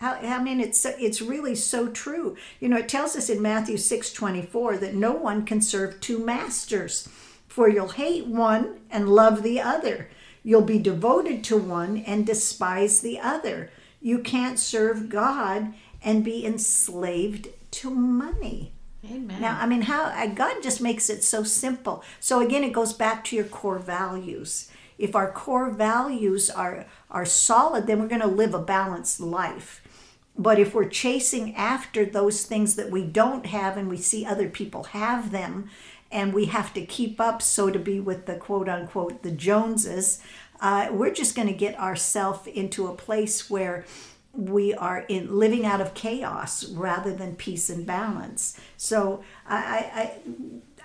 I 0.00 0.26
I 0.26 0.42
mean, 0.42 0.60
it's 0.60 0.84
it's 0.84 1.20
really 1.20 1.54
so 1.54 1.88
true. 1.88 2.36
You 2.58 2.68
know, 2.68 2.78
it 2.78 2.88
tells 2.88 3.14
us 3.14 3.28
in 3.28 3.42
Matthew 3.42 3.76
six 3.76 4.12
twenty 4.12 4.42
four 4.42 4.78
that 4.78 4.94
no 4.94 5.12
one 5.12 5.44
can 5.44 5.60
serve 5.60 6.00
two 6.00 6.18
masters, 6.18 7.08
for 7.54 7.68
you'll 7.68 7.90
hate 7.90 8.26
one 8.26 8.80
and 8.90 9.08
love 9.08 9.44
the 9.44 9.60
other. 9.60 10.08
You'll 10.42 10.62
be 10.62 10.80
devoted 10.80 11.44
to 11.44 11.56
one 11.56 11.98
and 11.98 12.26
despise 12.26 13.00
the 13.00 13.20
other. 13.20 13.70
You 14.00 14.18
can't 14.18 14.58
serve 14.58 15.08
God 15.08 15.72
and 16.02 16.24
be 16.24 16.44
enslaved 16.44 17.46
to 17.70 17.90
money. 17.90 18.72
amen 19.04 19.40
Now, 19.40 19.56
I 19.60 19.66
mean, 19.66 19.82
how 19.82 20.06
uh, 20.06 20.26
God 20.26 20.64
just 20.64 20.80
makes 20.80 21.08
it 21.08 21.22
so 21.22 21.44
simple. 21.44 22.02
So 22.18 22.40
again, 22.40 22.64
it 22.64 22.72
goes 22.72 22.92
back 22.92 23.22
to 23.26 23.36
your 23.36 23.44
core 23.44 23.78
values. 23.78 24.68
If 24.98 25.14
our 25.14 25.30
core 25.30 25.70
values 25.70 26.50
are 26.50 26.86
are 27.08 27.24
solid, 27.24 27.86
then 27.86 28.00
we're 28.00 28.08
going 28.08 28.20
to 28.20 28.26
live 28.26 28.52
a 28.52 28.58
balanced 28.58 29.20
life. 29.20 29.80
But 30.36 30.58
if 30.58 30.74
we're 30.74 30.88
chasing 30.88 31.54
after 31.54 32.04
those 32.04 32.44
things 32.44 32.74
that 32.74 32.90
we 32.90 33.04
don't 33.04 33.46
have 33.46 33.76
and 33.76 33.88
we 33.88 33.98
see 33.98 34.26
other 34.26 34.48
people 34.48 34.84
have 34.84 35.30
them 35.30 35.70
and 36.14 36.32
we 36.32 36.46
have 36.46 36.72
to 36.74 36.86
keep 36.86 37.20
up, 37.20 37.42
so 37.42 37.70
to 37.70 37.78
be 37.78 37.98
with 37.98 38.24
the 38.26 38.36
quote 38.36 38.68
unquote 38.68 39.22
the 39.22 39.32
Joneses, 39.32 40.22
uh, 40.60 40.88
we're 40.92 41.12
just 41.12 41.34
going 41.34 41.48
to 41.48 41.54
get 41.54 41.78
ourselves 41.78 42.46
into 42.46 42.86
a 42.86 42.94
place 42.94 43.50
where 43.50 43.84
we 44.32 44.72
are 44.74 45.00
in 45.08 45.38
living 45.38 45.66
out 45.66 45.80
of 45.80 45.92
chaos 45.94 46.64
rather 46.70 47.12
than 47.12 47.36
peace 47.36 47.68
and 47.68 47.84
balance. 47.84 48.58
So 48.76 49.22
I, 49.46 49.58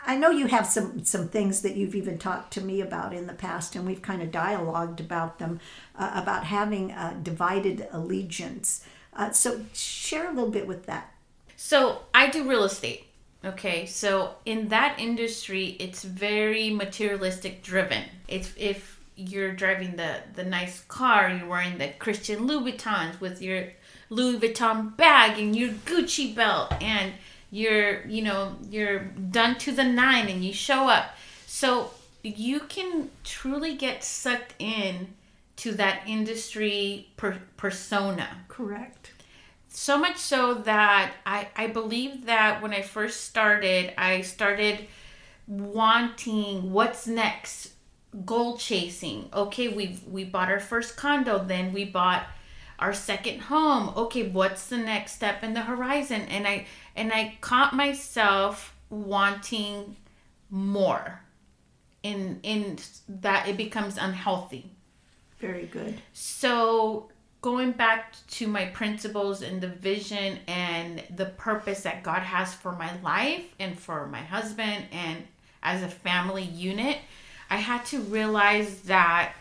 I, 0.03 0.13
I 0.13 0.15
know 0.17 0.31
you 0.31 0.47
have 0.47 0.65
some 0.65 1.05
some 1.05 1.27
things 1.27 1.61
that 1.61 1.75
you've 1.75 1.95
even 1.95 2.17
talked 2.17 2.51
to 2.53 2.61
me 2.61 2.81
about 2.81 3.13
in 3.13 3.27
the 3.27 3.33
past, 3.33 3.75
and 3.75 3.85
we've 3.85 4.01
kind 4.01 4.23
of 4.23 4.31
dialogued 4.31 4.99
about 4.99 5.37
them, 5.37 5.59
uh, 5.95 6.11
about 6.15 6.45
having 6.45 6.91
a 6.91 7.15
divided 7.21 7.87
allegiance. 7.91 8.83
Uh, 9.13 9.31
so 9.31 9.61
share 9.73 10.29
a 10.29 10.33
little 10.33 10.51
bit 10.51 10.67
with 10.67 10.85
that. 10.87 11.13
So 11.55 12.03
I 12.13 12.29
do 12.29 12.49
real 12.49 12.63
estate. 12.63 13.08
Okay, 13.43 13.85
so 13.85 14.35
in 14.45 14.67
that 14.67 14.99
industry, 14.99 15.77
it's 15.79 16.03
very 16.03 16.69
materialistic 16.69 17.63
driven. 17.63 18.03
It's 18.27 18.51
if 18.57 18.99
you're 19.15 19.53
driving 19.53 19.95
the 19.95 20.17
the 20.35 20.43
nice 20.43 20.81
car, 20.81 21.29
you're 21.29 21.47
wearing 21.47 21.77
the 21.77 21.89
Christian 21.99 22.47
Louboutins 22.47 23.19
with 23.21 23.41
your 23.41 23.69
Louis 24.09 24.39
Vuitton 24.39 24.95
bag 24.97 25.39
and 25.39 25.55
your 25.55 25.69
Gucci 25.69 26.35
belt, 26.35 26.73
and 26.81 27.13
you're 27.49 28.05
you 28.07 28.23
know 28.23 28.57
you're 28.69 28.99
done 28.99 29.57
to 29.59 29.71
the 29.71 29.85
nine, 29.85 30.27
and 30.27 30.43
you 30.43 30.51
show 30.51 30.89
up. 30.89 31.15
So 31.47 31.91
you 32.23 32.59
can 32.61 33.09
truly 33.23 33.75
get 33.75 34.03
sucked 34.03 34.53
in 34.59 35.13
to 35.55 35.71
that 35.73 36.01
industry 36.07 37.07
per- 37.17 37.41
persona 37.57 38.27
Correct. 38.47 39.11
So 39.69 39.97
much 39.97 40.17
so 40.17 40.55
that 40.55 41.13
I, 41.25 41.47
I 41.55 41.67
believe 41.67 42.25
that 42.25 42.61
when 42.61 42.73
I 42.73 42.81
first 42.81 43.25
started, 43.25 43.93
I 43.97 44.21
started 44.21 44.87
wanting 45.47 46.71
what's 46.71 47.07
next, 47.07 47.73
goal 48.25 48.57
chasing. 48.57 49.29
Okay, 49.33 49.67
we 49.67 49.99
we 50.09 50.23
bought 50.23 50.49
our 50.49 50.59
first 50.59 50.97
condo, 50.97 51.43
then 51.43 51.71
we 51.71 51.85
bought 51.85 52.25
our 52.79 52.93
second 52.93 53.41
home. 53.41 53.93
Okay, 53.95 54.27
what's 54.29 54.67
the 54.67 54.77
next 54.77 55.13
step 55.13 55.43
in 55.43 55.53
the 55.53 55.61
horizon? 55.61 56.21
And 56.21 56.47
I 56.47 56.65
and 56.95 57.13
I 57.13 57.37
caught 57.41 57.73
myself 57.73 58.75
wanting 58.89 59.95
more 60.49 61.21
in 62.01 62.39
in 62.43 62.77
that 63.07 63.47
it 63.47 63.57
becomes 63.57 63.97
unhealthy. 63.97 64.71
Very 65.39 65.67
good. 65.67 66.01
So 66.11 67.08
going 67.41 67.71
back 67.71 68.15
to 68.27 68.47
my 68.47 68.65
principles 68.65 69.41
and 69.41 69.61
the 69.61 69.67
vision 69.67 70.39
and 70.47 71.03
the 71.15 71.25
purpose 71.25 71.81
that 71.83 72.03
God 72.03 72.21
has 72.21 72.53
for 72.53 72.73
my 72.73 72.99
life 73.01 73.45
and 73.59 73.79
for 73.79 74.07
my 74.07 74.21
husband 74.21 74.85
and 74.91 75.25
as 75.63 75.81
a 75.83 75.87
family 75.87 76.43
unit, 76.43 76.97
I 77.49 77.57
had 77.57 77.85
to 77.87 77.99
realize 78.01 78.81
that 78.81 79.33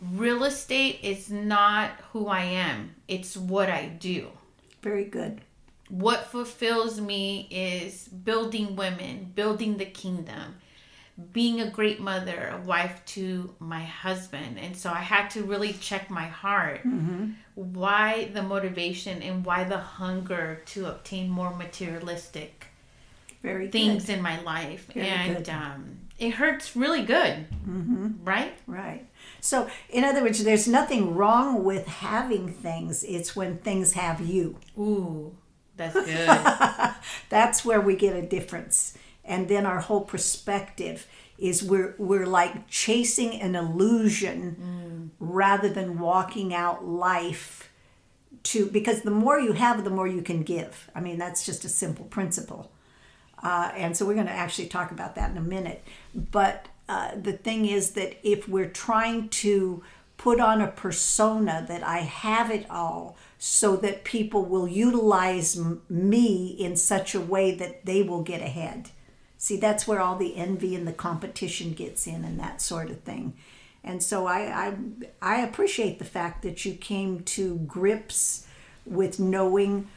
real 0.00 0.44
estate 0.44 1.00
is 1.02 1.30
not 1.30 1.90
who 2.12 2.26
I 2.26 2.44
am, 2.44 2.94
it's 3.08 3.36
what 3.36 3.68
I 3.68 3.86
do. 3.86 4.28
Very 4.82 5.04
good. 5.04 5.40
What 5.88 6.26
fulfills 6.26 7.00
me 7.00 7.48
is 7.50 8.08
building 8.08 8.76
women, 8.76 9.30
building 9.34 9.76
the 9.76 9.84
kingdom, 9.84 10.56
being 11.32 11.60
a 11.60 11.68
great 11.70 12.00
mother, 12.00 12.52
a 12.54 12.66
wife 12.66 13.02
to 13.04 13.54
my 13.58 13.82
husband. 13.84 14.58
And 14.58 14.76
so 14.76 14.90
I 14.90 15.00
had 15.00 15.28
to 15.30 15.42
really 15.42 15.72
check 15.74 16.10
my 16.10 16.24
heart. 16.24 16.80
Why 17.54 18.30
the 18.32 18.42
motivation 18.42 19.22
and 19.22 19.44
why 19.44 19.64
the 19.64 19.78
hunger 19.78 20.62
to 20.66 20.86
obtain 20.86 21.28
more 21.28 21.54
materialistic 21.54 22.66
Very 23.42 23.68
things 23.68 24.06
good. 24.06 24.16
in 24.16 24.22
my 24.22 24.40
life? 24.42 24.86
Very 24.94 25.06
and 25.06 25.48
um, 25.50 25.98
it 26.18 26.30
hurts 26.30 26.74
really 26.76 27.02
good, 27.04 27.46
right? 28.24 28.54
Right. 28.66 29.06
So, 29.40 29.68
in 29.90 30.04
other 30.04 30.22
words, 30.22 30.42
there's 30.44 30.66
nothing 30.68 31.14
wrong 31.14 31.62
with 31.64 31.86
having 31.86 32.48
things. 32.48 33.04
It's 33.04 33.36
when 33.36 33.58
things 33.58 33.92
have 33.92 34.20
you. 34.20 34.56
Ooh, 34.78 35.34
that's 35.76 35.94
good. 35.94 36.94
That's 37.28 37.64
where 37.64 37.80
we 37.80 37.96
get 37.96 38.14
a 38.16 38.22
difference. 38.22 38.96
And 39.24 39.48
then 39.48 39.66
our 39.66 39.80
whole 39.80 40.02
perspective 40.02 41.06
is 41.38 41.62
we're 41.62 41.94
we're 41.98 42.26
like 42.26 42.68
chasing 42.68 43.40
an 43.40 43.54
illusion 43.54 45.10
rather 45.18 45.68
than 45.68 45.98
walking 45.98 46.54
out 46.54 46.84
life 46.84 47.70
to 48.44 48.66
because 48.66 49.02
the 49.02 49.10
more 49.10 49.38
you 49.38 49.52
have 49.52 49.84
the 49.84 49.90
more 49.90 50.08
you 50.08 50.22
can 50.22 50.42
give. 50.42 50.90
I 50.94 51.00
mean 51.00 51.18
that's 51.18 51.44
just 51.46 51.64
a 51.64 51.68
simple 51.68 52.04
principle. 52.06 52.70
Uh, 53.42 53.72
and 53.76 53.96
so 53.96 54.06
we're 54.06 54.14
going 54.14 54.26
to 54.26 54.32
actually 54.32 54.68
talk 54.68 54.92
about 54.92 55.16
that 55.16 55.30
in 55.30 55.36
a 55.36 55.40
minute. 55.40 55.82
But 56.14 56.68
uh, 56.88 57.16
the 57.20 57.32
thing 57.32 57.66
is 57.66 57.92
that 57.92 58.16
if 58.22 58.48
we're 58.48 58.68
trying 58.68 59.28
to 59.30 59.82
put 60.16 60.38
on 60.38 60.60
a 60.60 60.68
persona 60.68 61.64
that 61.66 61.82
I 61.82 61.98
have 61.98 62.50
it 62.50 62.70
all 62.70 63.16
so 63.38 63.74
that 63.76 64.04
people 64.04 64.44
will 64.44 64.68
utilize 64.68 65.58
m- 65.58 65.82
me 65.88 66.46
in 66.46 66.76
such 66.76 67.16
a 67.16 67.20
way 67.20 67.52
that 67.56 67.84
they 67.86 68.04
will 68.04 68.22
get 68.22 68.40
ahead. 68.40 68.90
See, 69.42 69.56
that's 69.56 69.88
where 69.88 70.00
all 70.00 70.14
the 70.14 70.36
envy 70.36 70.76
and 70.76 70.86
the 70.86 70.92
competition 70.92 71.72
gets 71.72 72.06
in 72.06 72.24
and 72.24 72.38
that 72.38 72.62
sort 72.62 72.90
of 72.90 73.00
thing. 73.00 73.32
And 73.82 74.00
so 74.00 74.28
I, 74.28 74.68
I, 74.68 74.74
I 75.20 75.40
appreciate 75.40 75.98
the 75.98 76.04
fact 76.04 76.44
that 76.44 76.64
you 76.64 76.74
came 76.74 77.24
to 77.24 77.56
grips 77.56 78.46
with 78.86 79.18
knowing 79.18 79.88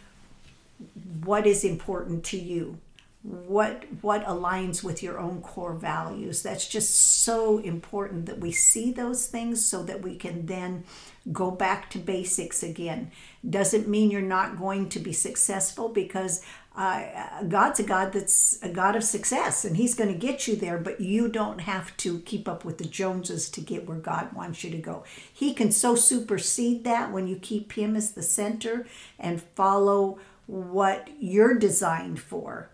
what 1.23 1.45
is 1.45 1.63
important 1.63 2.23
to 2.23 2.39
you 2.39 2.79
what 3.25 3.86
what 4.01 4.23
aligns 4.25 4.84
with 4.84 5.01
your 5.01 5.17
own 5.17 5.41
core 5.41 5.73
values 5.73 6.43
that's 6.43 6.67
just 6.67 7.23
so 7.23 7.58
important 7.58 8.27
that 8.27 8.38
we 8.38 8.51
see 8.51 8.91
those 8.91 9.25
things 9.25 9.65
so 9.65 9.81
that 9.81 10.03
we 10.03 10.15
can 10.15 10.45
then 10.45 10.84
go 11.31 11.49
back 11.49 11.89
to 11.89 11.97
basics 11.97 12.62
again 12.62 13.10
doesn't 13.49 13.88
mean 13.88 14.12
you're 14.12 14.21
not 14.21 14.60
going 14.60 14.88
to 14.88 14.99
be 14.99 15.12
successful 15.12 15.89
because 15.89 16.43
uh, 16.77 17.43
god's 17.47 17.79
a 17.79 17.83
god 17.83 18.11
that's 18.11 18.61
a 18.61 18.69
god 18.69 18.95
of 18.95 19.03
success 19.03 19.63
and 19.63 19.77
he's 19.77 19.95
going 19.95 20.11
to 20.11 20.17
get 20.17 20.47
you 20.47 20.55
there 20.55 20.77
but 20.77 20.99
you 20.99 21.27
don't 21.27 21.59
have 21.59 21.95
to 21.97 22.19
keep 22.19 22.47
up 22.47 22.65
with 22.65 22.77
the 22.77 22.85
joneses 22.85 23.49
to 23.49 23.61
get 23.61 23.88
where 23.88 23.97
god 23.97 24.31
wants 24.33 24.63
you 24.63 24.69
to 24.69 24.77
go 24.77 25.03
he 25.31 25.53
can 25.53 25.71
so 25.71 25.95
supersede 25.95 26.83
that 26.83 27.11
when 27.11 27.27
you 27.27 27.35
keep 27.38 27.73
him 27.73 27.95
as 27.95 28.11
the 28.11 28.23
center 28.23 28.85
and 29.17 29.41
follow 29.41 30.19
what 30.47 31.09
you're 31.19 31.57
designed 31.57 32.19
for 32.19 32.69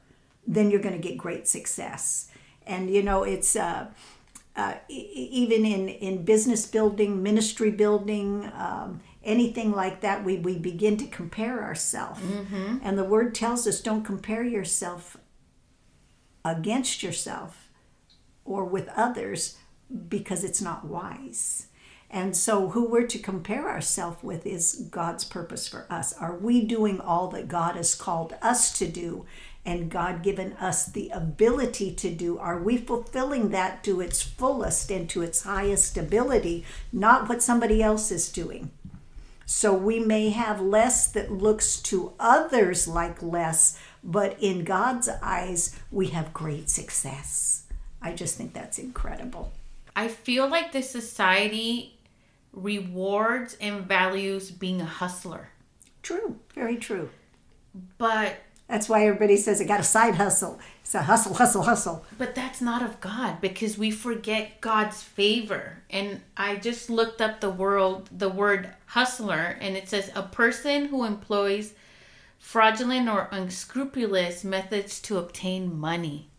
then 0.47 0.71
you're 0.71 0.81
going 0.81 0.99
to 0.99 1.07
get 1.07 1.17
great 1.17 1.47
success. 1.47 2.27
And 2.65 2.89
you 2.89 3.03
know, 3.03 3.23
it's 3.23 3.55
uh, 3.55 3.87
uh, 4.55 4.75
even 4.87 5.65
in 5.65 5.89
in 5.89 6.23
business 6.23 6.65
building, 6.65 7.23
ministry 7.23 7.71
building, 7.71 8.51
um, 8.55 9.01
anything 9.23 9.71
like 9.71 10.01
that, 10.01 10.23
we 10.23 10.37
we 10.37 10.57
begin 10.57 10.97
to 10.97 11.07
compare 11.07 11.63
ourselves. 11.63 12.21
Mm-hmm. 12.21 12.77
And 12.81 12.97
the 12.97 13.03
word 13.03 13.35
tells 13.35 13.67
us, 13.67 13.81
don't 13.81 14.03
compare 14.03 14.43
yourself 14.43 15.17
against 16.43 17.03
yourself 17.03 17.69
or 18.45 18.65
with 18.65 18.89
others 18.95 19.57
because 20.07 20.43
it's 20.43 20.61
not 20.61 20.85
wise. 20.85 21.67
And 22.13 22.35
so, 22.35 22.69
who 22.69 22.89
we're 22.89 23.07
to 23.07 23.19
compare 23.19 23.69
ourselves 23.69 24.21
with 24.21 24.45
is 24.45 24.87
God's 24.91 25.23
purpose 25.23 25.67
for 25.67 25.85
us. 25.89 26.11
Are 26.13 26.37
we 26.37 26.65
doing 26.65 26.99
all 26.99 27.29
that 27.29 27.47
God 27.47 27.77
has 27.77 27.95
called 27.95 28.35
us 28.41 28.77
to 28.79 28.87
do 28.87 29.25
and 29.65 29.89
God 29.89 30.21
given 30.21 30.53
us 30.53 30.85
the 30.85 31.09
ability 31.09 31.93
to 31.95 32.09
do? 32.09 32.37
Are 32.37 32.61
we 32.61 32.75
fulfilling 32.75 33.49
that 33.51 33.83
to 33.85 34.01
its 34.01 34.21
fullest 34.21 34.91
and 34.91 35.09
to 35.09 35.21
its 35.21 35.43
highest 35.43 35.97
ability, 35.97 36.65
not 36.91 37.29
what 37.29 37.41
somebody 37.41 37.81
else 37.81 38.11
is 38.11 38.29
doing? 38.29 38.71
So 39.53 39.73
we 39.73 39.99
may 39.99 40.29
have 40.29 40.61
less 40.61 41.07
that 41.11 41.29
looks 41.29 41.81
to 41.81 42.13
others 42.17 42.87
like 42.87 43.21
less, 43.21 43.77
but 44.01 44.37
in 44.39 44.63
God's 44.63 45.09
eyes, 45.21 45.77
we 45.91 46.07
have 46.07 46.33
great 46.33 46.69
success. 46.69 47.65
I 48.01 48.13
just 48.13 48.37
think 48.37 48.53
that's 48.53 48.79
incredible. 48.79 49.51
I 49.93 50.07
feel 50.07 50.47
like 50.47 50.71
this 50.71 50.89
society 50.89 51.99
rewards 52.53 53.57
and 53.59 53.85
values 53.85 54.49
being 54.49 54.79
a 54.79 54.85
hustler. 54.85 55.49
True, 56.01 56.39
very 56.55 56.77
true. 56.77 57.09
But 57.97 58.37
That's 58.69 58.87
why 58.87 59.05
everybody 59.05 59.35
says 59.35 59.59
I 59.59 59.65
got 59.65 59.81
a 59.81 59.83
side 59.83 60.15
hustle. 60.15 60.61
It's 60.81 60.95
a 60.95 61.03
hustle, 61.03 61.33
hustle, 61.33 61.63
hustle. 61.63 62.05
but 62.17 62.35
that's 62.35 62.61
not 62.61 62.81
of 62.81 63.01
God 63.01 63.41
because 63.41 63.77
we 63.77 63.91
forget 63.91 64.61
God's 64.61 65.03
favor. 65.03 65.83
And 65.89 66.21
I 66.37 66.55
just 66.55 66.89
looked 66.89 67.19
up 67.19 67.41
the 67.41 67.49
world 67.49 68.09
the 68.17 68.29
word 68.29 68.69
hustler 68.91 69.57
and 69.59 69.75
it 69.75 69.89
says 69.89 70.11
a 70.15 70.23
person 70.23 70.85
who 70.85 71.03
employs 71.03 71.73
fraudulent 72.39 73.09
or 73.09 73.27
unscrupulous 73.31 74.43
methods 74.43 74.99
to 75.01 75.17
obtain 75.17 75.79
money. 75.79 76.29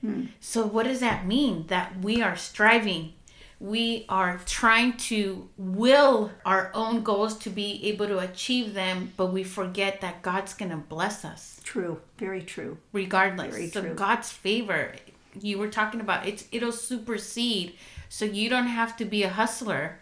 Hmm. 0.00 0.26
So 0.40 0.66
what 0.66 0.84
does 0.84 1.00
that 1.00 1.26
mean? 1.26 1.66
That 1.68 2.00
we 2.00 2.22
are 2.22 2.36
striving 2.36 3.14
we 3.60 4.06
are 4.08 4.40
trying 4.46 4.94
to 4.96 5.48
will 5.58 6.32
our 6.46 6.70
own 6.72 7.02
goals 7.02 7.36
to 7.36 7.50
be 7.50 7.86
able 7.88 8.06
to 8.06 8.18
achieve 8.18 8.72
them, 8.72 9.12
but 9.18 9.26
we 9.26 9.44
forget 9.44 10.00
that 10.00 10.22
God's 10.22 10.54
going 10.54 10.70
to 10.70 10.78
bless 10.78 11.26
us 11.26 11.60
True, 11.62 12.00
very 12.16 12.42
true. 12.42 12.78
regardless. 12.92 13.54
Very 13.54 13.68
so 13.68 13.82
true. 13.82 13.94
God's 13.94 14.30
favor, 14.32 14.94
you 15.38 15.58
were 15.58 15.68
talking 15.68 16.00
about, 16.00 16.26
it's 16.26 16.46
it'll 16.50 16.72
supersede. 16.72 17.74
So 18.08 18.24
you 18.24 18.48
don't 18.48 18.66
have 18.66 18.96
to 18.96 19.04
be 19.04 19.22
a 19.22 19.28
hustler. 19.28 20.00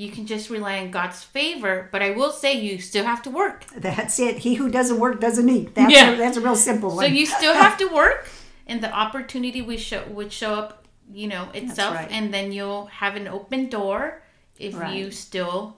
You 0.00 0.10
can 0.10 0.24
just 0.24 0.48
rely 0.48 0.78
on 0.80 0.90
God's 0.90 1.22
favor, 1.22 1.74
but 1.92 2.00
I 2.00 2.10
will 2.12 2.30
say 2.32 2.54
you 2.54 2.80
still 2.80 3.04
have 3.04 3.20
to 3.24 3.30
work. 3.30 3.66
That's 3.76 4.18
it. 4.18 4.38
He 4.38 4.54
who 4.54 4.70
doesn't 4.70 4.98
work 4.98 5.20
doesn't 5.20 5.46
eat. 5.56 5.74
That's, 5.74 5.92
Yeah. 5.92 6.12
a, 6.12 6.16
that's 6.16 6.38
a 6.38 6.40
real 6.40 6.56
simple 6.56 6.88
one. 6.96 7.04
So 7.04 7.12
you 7.12 7.26
still 7.26 7.52
have 7.52 7.76
to 7.82 7.86
work, 7.86 8.26
and 8.66 8.82
the 8.82 8.90
opportunity 8.90 9.60
would 9.60 9.78
show 9.78 10.02
would 10.08 10.32
show 10.32 10.54
up, 10.54 10.86
you 11.12 11.28
know, 11.28 11.48
itself, 11.52 11.96
right. 11.96 12.10
and 12.10 12.32
then 12.32 12.50
you'll 12.50 12.86
have 12.86 13.14
an 13.14 13.28
open 13.28 13.68
door 13.68 14.22
if 14.58 14.72
Right. 14.78 14.96
you 14.96 15.10
still 15.10 15.76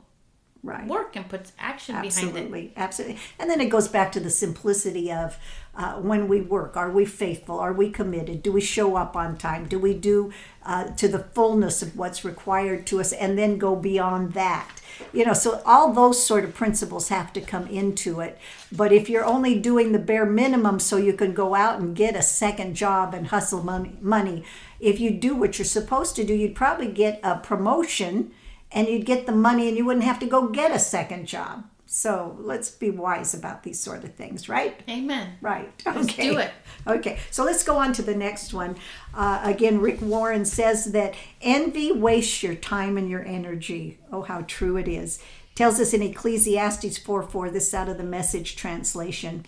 right. 0.62 0.86
work 0.86 1.16
and 1.16 1.28
puts 1.28 1.52
action 1.58 1.94
behind 1.94 2.06
it. 2.06 2.18
Absolutely, 2.18 2.72
absolutely. 2.76 3.18
And 3.38 3.50
then 3.50 3.60
it 3.60 3.68
goes 3.68 3.88
back 3.88 4.12
to 4.12 4.20
the 4.20 4.30
simplicity 4.30 5.10
of 5.12 5.38
uh, 5.74 5.94
when 5.94 6.28
we 6.28 6.40
work. 6.40 6.76
Are 6.76 6.90
we 6.90 7.04
faithful? 7.04 7.58
Are 7.58 7.72
we 7.72 7.90
committed? 7.90 8.42
Do 8.42 8.52
we 8.52 8.60
show 8.60 8.96
up 8.96 9.16
on 9.16 9.36
time? 9.36 9.66
Do 9.66 9.78
we 9.78 9.94
do 9.94 10.32
uh, 10.64 10.84
to 10.96 11.08
the 11.08 11.18
fullness 11.18 11.82
of 11.82 11.96
what's 11.96 12.24
required 12.24 12.86
to 12.88 13.00
us 13.00 13.12
and 13.12 13.38
then 13.38 13.58
go 13.58 13.74
beyond 13.74 14.34
that? 14.34 14.68
You 15.12 15.24
know, 15.24 15.32
so 15.32 15.62
all 15.64 15.92
those 15.92 16.24
sort 16.24 16.44
of 16.44 16.54
principles 16.54 17.08
have 17.08 17.32
to 17.32 17.40
come 17.40 17.66
into 17.68 18.20
it. 18.20 18.38
But 18.70 18.92
if 18.92 19.08
you're 19.08 19.24
only 19.24 19.58
doing 19.58 19.92
the 19.92 19.98
bare 19.98 20.26
minimum 20.26 20.78
so 20.78 20.98
you 20.98 21.14
can 21.14 21.32
go 21.32 21.54
out 21.54 21.80
and 21.80 21.96
get 21.96 22.14
a 22.14 22.22
second 22.22 22.74
job 22.74 23.14
and 23.14 23.28
hustle 23.28 23.62
money, 23.62 23.96
money 24.00 24.44
if 24.78 25.00
you 25.00 25.10
do 25.10 25.34
what 25.34 25.58
you're 25.58 25.64
supposed 25.64 26.16
to 26.16 26.24
do, 26.24 26.34
you'd 26.34 26.54
probably 26.54 26.88
get 26.88 27.20
a 27.22 27.38
promotion 27.38 28.32
and 28.72 28.88
you'd 28.88 29.06
get 29.06 29.26
the 29.26 29.32
money 29.32 29.68
and 29.68 29.76
you 29.76 29.84
wouldn't 29.84 30.04
have 30.04 30.18
to 30.20 30.26
go 30.26 30.48
get 30.48 30.70
a 30.70 30.78
second 30.78 31.26
job. 31.26 31.64
So 31.94 32.38
let's 32.40 32.70
be 32.70 32.88
wise 32.88 33.34
about 33.34 33.64
these 33.64 33.78
sort 33.78 34.02
of 34.02 34.14
things, 34.14 34.48
right? 34.48 34.80
Amen. 34.88 35.34
Right. 35.42 35.70
Let's 35.84 36.08
okay. 36.10 36.30
do 36.30 36.38
it. 36.38 36.50
Okay, 36.86 37.18
so 37.30 37.44
let's 37.44 37.62
go 37.62 37.76
on 37.76 37.92
to 37.92 38.02
the 38.02 38.14
next 38.14 38.54
one. 38.54 38.76
Uh, 39.12 39.42
again, 39.44 39.78
Rick 39.78 40.00
Warren 40.00 40.46
says 40.46 40.92
that 40.92 41.14
envy 41.42 41.92
wastes 41.92 42.42
your 42.42 42.54
time 42.54 42.96
and 42.96 43.10
your 43.10 43.22
energy. 43.26 43.98
Oh, 44.10 44.22
how 44.22 44.40
true 44.48 44.78
it 44.78 44.88
is. 44.88 45.18
tells 45.54 45.78
us 45.78 45.92
in 45.92 46.00
Ecclesiastes 46.00 46.96
4 46.96 47.24
4, 47.24 47.50
this 47.50 47.74
out 47.74 47.90
of 47.90 47.98
the 47.98 48.04
message 48.04 48.56
translation. 48.56 49.44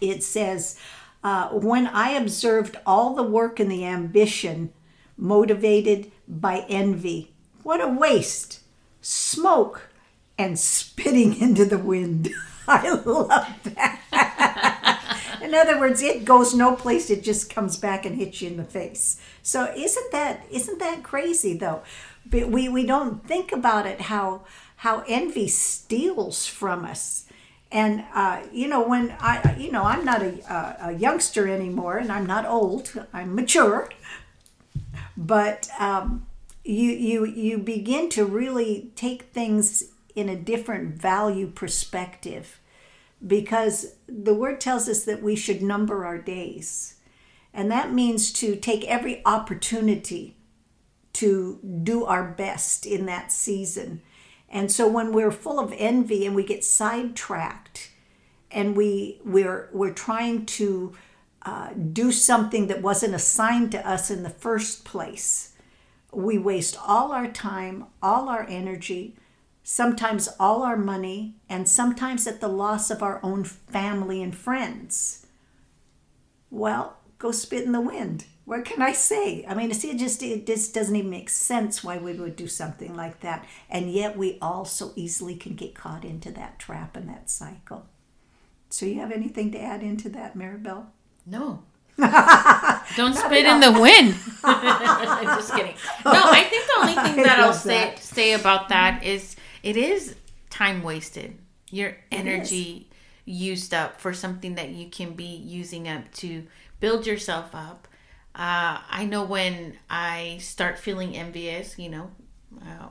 It 0.00 0.22
says, 0.22 0.78
uh, 1.22 1.50
When 1.50 1.86
I 1.86 2.12
observed 2.12 2.78
all 2.86 3.14
the 3.14 3.22
work 3.22 3.60
and 3.60 3.70
the 3.70 3.84
ambition 3.84 4.72
motivated 5.18 6.10
by 6.26 6.64
envy, 6.70 7.33
what 7.64 7.80
a 7.80 7.88
waste! 7.88 8.60
Smoke 9.00 9.88
and 10.38 10.58
spitting 10.58 11.36
into 11.40 11.64
the 11.64 11.78
wind. 11.78 12.30
I 12.68 12.90
love 12.90 13.74
that. 13.74 15.40
in 15.42 15.54
other 15.54 15.78
words, 15.78 16.00
it 16.02 16.24
goes 16.24 16.54
no 16.54 16.74
place, 16.74 17.10
it 17.10 17.22
just 17.22 17.52
comes 17.52 17.76
back 17.76 18.06
and 18.06 18.16
hits 18.16 18.40
you 18.40 18.48
in 18.48 18.56
the 18.56 18.64
face. 18.64 19.20
So 19.42 19.72
isn't 19.76 20.12
that 20.12 20.46
isn't 20.50 20.78
that 20.78 21.02
crazy 21.02 21.56
though? 21.56 21.82
But 22.26 22.48
we, 22.48 22.68
we 22.68 22.86
don't 22.86 23.26
think 23.26 23.52
about 23.52 23.86
it 23.86 24.02
how 24.02 24.42
how 24.76 25.04
envy 25.06 25.48
steals 25.48 26.46
from 26.46 26.84
us. 26.84 27.26
And 27.70 28.04
uh, 28.14 28.42
you 28.52 28.68
know 28.68 28.86
when 28.86 29.14
I 29.20 29.56
you 29.58 29.70
know 29.70 29.84
I'm 29.84 30.04
not 30.04 30.22
a, 30.22 30.40
a, 30.50 30.88
a 30.88 30.92
youngster 30.92 31.48
anymore, 31.48 31.98
and 31.98 32.10
I'm 32.10 32.26
not 32.26 32.46
old. 32.46 32.92
I'm 33.12 33.34
mature, 33.34 33.90
but 35.16 35.68
um, 35.78 36.26
you 36.64 36.90
you 36.92 37.24
you 37.26 37.58
begin 37.58 38.08
to 38.10 38.24
really 38.24 38.90
take 38.96 39.24
things 39.24 39.84
in 40.14 40.28
a 40.28 40.36
different 40.36 41.00
value 41.00 41.46
perspective 41.46 42.60
because 43.26 43.94
the 44.06 44.34
word 44.34 44.60
tells 44.60 44.88
us 44.88 45.04
that 45.04 45.22
we 45.22 45.36
should 45.36 45.62
number 45.62 46.04
our 46.04 46.18
days. 46.18 46.94
And 47.52 47.70
that 47.70 47.92
means 47.92 48.32
to 48.34 48.56
take 48.56 48.84
every 48.84 49.22
opportunity 49.24 50.36
to 51.14 51.60
do 51.82 52.04
our 52.04 52.24
best 52.24 52.84
in 52.84 53.06
that 53.06 53.30
season. 53.30 54.02
And 54.48 54.70
so 54.70 54.88
when 54.88 55.12
we're 55.12 55.30
full 55.30 55.58
of 55.60 55.72
envy 55.76 56.26
and 56.26 56.34
we 56.34 56.44
get 56.44 56.64
sidetracked 56.64 57.90
and 58.50 58.76
we 58.76 59.20
we're 59.24 59.68
we're 59.72 59.92
trying 59.92 60.46
to 60.46 60.94
uh, 61.42 61.70
do 61.92 62.10
something 62.10 62.68
that 62.68 62.82
wasn't 62.82 63.14
assigned 63.14 63.72
to 63.72 63.88
us 63.88 64.10
in 64.10 64.22
the 64.22 64.30
first 64.30 64.84
place, 64.84 65.53
we 66.16 66.38
waste 66.38 66.76
all 66.86 67.12
our 67.12 67.28
time, 67.28 67.86
all 68.02 68.28
our 68.28 68.46
energy, 68.48 69.16
sometimes 69.62 70.28
all 70.38 70.62
our 70.62 70.76
money, 70.76 71.34
and 71.48 71.68
sometimes 71.68 72.26
at 72.26 72.40
the 72.40 72.48
loss 72.48 72.90
of 72.90 73.02
our 73.02 73.20
own 73.22 73.44
family 73.44 74.22
and 74.22 74.36
friends. 74.36 75.26
Well, 76.50 76.98
go 77.18 77.32
spit 77.32 77.64
in 77.64 77.72
the 77.72 77.80
wind. 77.80 78.26
What 78.44 78.66
can 78.66 78.82
I 78.82 78.92
say? 78.92 79.44
I 79.48 79.54
mean, 79.54 79.72
see, 79.72 79.90
it 79.90 79.98
just 79.98 80.22
it 80.22 80.46
just 80.46 80.74
doesn't 80.74 80.94
even 80.94 81.10
make 81.10 81.30
sense 81.30 81.82
why 81.82 81.96
we 81.96 82.12
would 82.12 82.36
do 82.36 82.46
something 82.46 82.94
like 82.94 83.20
that, 83.20 83.46
and 83.70 83.90
yet 83.90 84.18
we 84.18 84.38
all 84.42 84.66
so 84.66 84.92
easily 84.96 85.34
can 85.34 85.54
get 85.54 85.74
caught 85.74 86.04
into 86.04 86.30
that 86.32 86.58
trap 86.58 86.94
and 86.94 87.08
that 87.08 87.30
cycle. 87.30 87.86
So, 88.68 88.84
you 88.84 88.96
have 88.96 89.12
anything 89.12 89.50
to 89.52 89.60
add 89.60 89.82
into 89.82 90.08
that, 90.10 90.36
Maribel? 90.36 90.86
No. 91.24 91.62
Don't 91.98 93.14
spit 93.14 93.44
in 93.46 93.60
the 93.60 93.72
wind. 93.72 94.14
I'm 94.44 95.38
just 95.38 95.54
kidding. 95.54 95.74
No, 96.04 96.12
I 96.12 96.44
think 96.44 96.66
the 96.66 96.80
only 96.80 96.94
thing 97.14 97.22
that 97.24 97.38
I'll 97.38 97.52
say 97.52 97.90
that. 97.90 97.98
say 97.98 98.32
about 98.32 98.68
that 98.68 99.02
is 99.04 99.36
it 99.62 99.76
is 99.76 100.16
time 100.50 100.82
wasted. 100.82 101.38
Your 101.70 101.96
energy 102.12 102.88
used 103.24 103.72
up 103.72 104.00
for 104.00 104.12
something 104.12 104.54
that 104.56 104.70
you 104.70 104.88
can 104.88 105.14
be 105.14 105.24
using 105.24 105.88
up 105.88 106.12
to 106.14 106.46
build 106.80 107.06
yourself 107.06 107.54
up. 107.54 107.88
Uh, 108.34 108.78
I 108.90 109.06
know 109.08 109.24
when 109.24 109.76
I 109.88 110.38
start 110.40 110.78
feeling 110.78 111.16
envious, 111.16 111.78
you 111.78 111.88
know, 111.88 112.10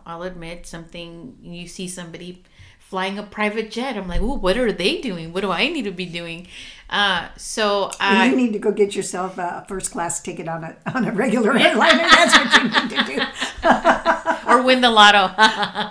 I'll 0.06 0.24
admit 0.24 0.66
something, 0.66 1.38
you 1.42 1.68
see 1.68 1.88
somebody 1.88 2.44
flying 2.94 3.18
a 3.18 3.24
private 3.24 3.72
jet. 3.72 3.98
I'm 3.98 4.08
like, 4.08 4.22
oh, 4.22 4.36
what 4.36 4.56
are 4.56 4.72
they 4.72 5.02
doing? 5.02 5.34
What 5.34 5.42
do 5.42 5.50
I 5.50 5.68
need 5.68 5.86
to 5.86 5.92
be 5.92 6.06
doing? 6.06 6.46
Uh, 6.92 7.28
so 7.36 7.90
I, 8.00 8.30
you 8.30 8.36
need 8.36 8.54
to 8.54 8.60
go 8.60 8.72
get 8.72 8.96
yourself 8.96 9.40
a 9.40 9.66
first 9.68 9.90
class 9.90 10.22
ticket 10.22 10.48
on 10.48 10.64
a 10.64 10.76
on 10.94 11.04
a 11.06 11.12
regular 11.12 11.58
airliner. 11.58 12.04
That's 12.04 12.38
what 12.38 12.54
you 12.56 12.70
need 12.70 12.90
to 12.92 13.04
do. 13.10 14.48
or 14.48 14.62
win 14.62 14.82
the 14.82 14.92
lotto. 14.92 15.34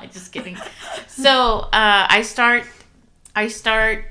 Just 0.13 0.31
kidding. 0.31 0.57
So 1.09 1.67
uh, 1.73 2.07
I 2.09 2.23
start, 2.23 2.67
I 3.35 3.49
start 3.49 4.05